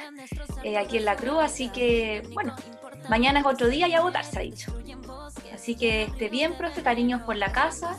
[0.63, 2.55] eh, aquí en la Cruz, así que bueno,
[3.09, 4.73] mañana es otro día y a votar se ha dicho.
[5.53, 7.97] Así que esté bien, profe, cariños por la casa,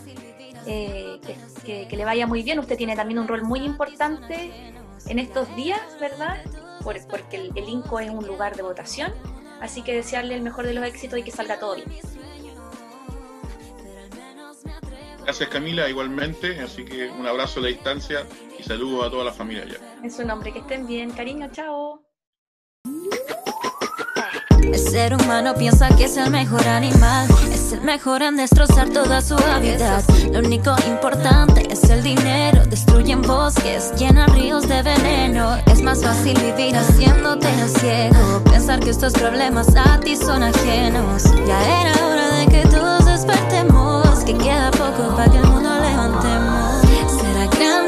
[0.68, 1.20] eh,
[1.64, 2.60] que, que, le vaya muy bien.
[2.60, 4.74] Usted tiene también un rol muy importante
[5.08, 6.38] en estos días, ¿verdad?
[7.10, 9.12] porque el, el INCO es un lugar de votación
[9.66, 11.88] Así que desearle el mejor de los éxitos y que salga todo bien.
[15.24, 16.62] Gracias Camila, igualmente.
[16.62, 18.28] Así que un abrazo a la distancia
[18.60, 19.80] Y saludos a toda la familia allá.
[20.04, 21.10] En su nombre, que estén bien.
[21.10, 22.06] Cariño, chao.
[24.62, 27.28] El ser humano piensa que es el mejor animal,
[27.66, 30.08] es el mejor en destrozar toda su hábitat.
[30.32, 32.64] Lo único importante es el dinero.
[32.66, 35.58] Destruyen bosques, llenan ríos de veneno.
[35.66, 37.48] Es más fácil vivir haciéndote
[37.80, 38.44] ciego.
[38.44, 41.24] Pensar que estos problemas a ti son ajenos.
[41.48, 44.24] Ya era hora de que todos despertemos.
[44.26, 46.82] Que queda poco para que el mundo levantemos.
[47.20, 47.85] Será grande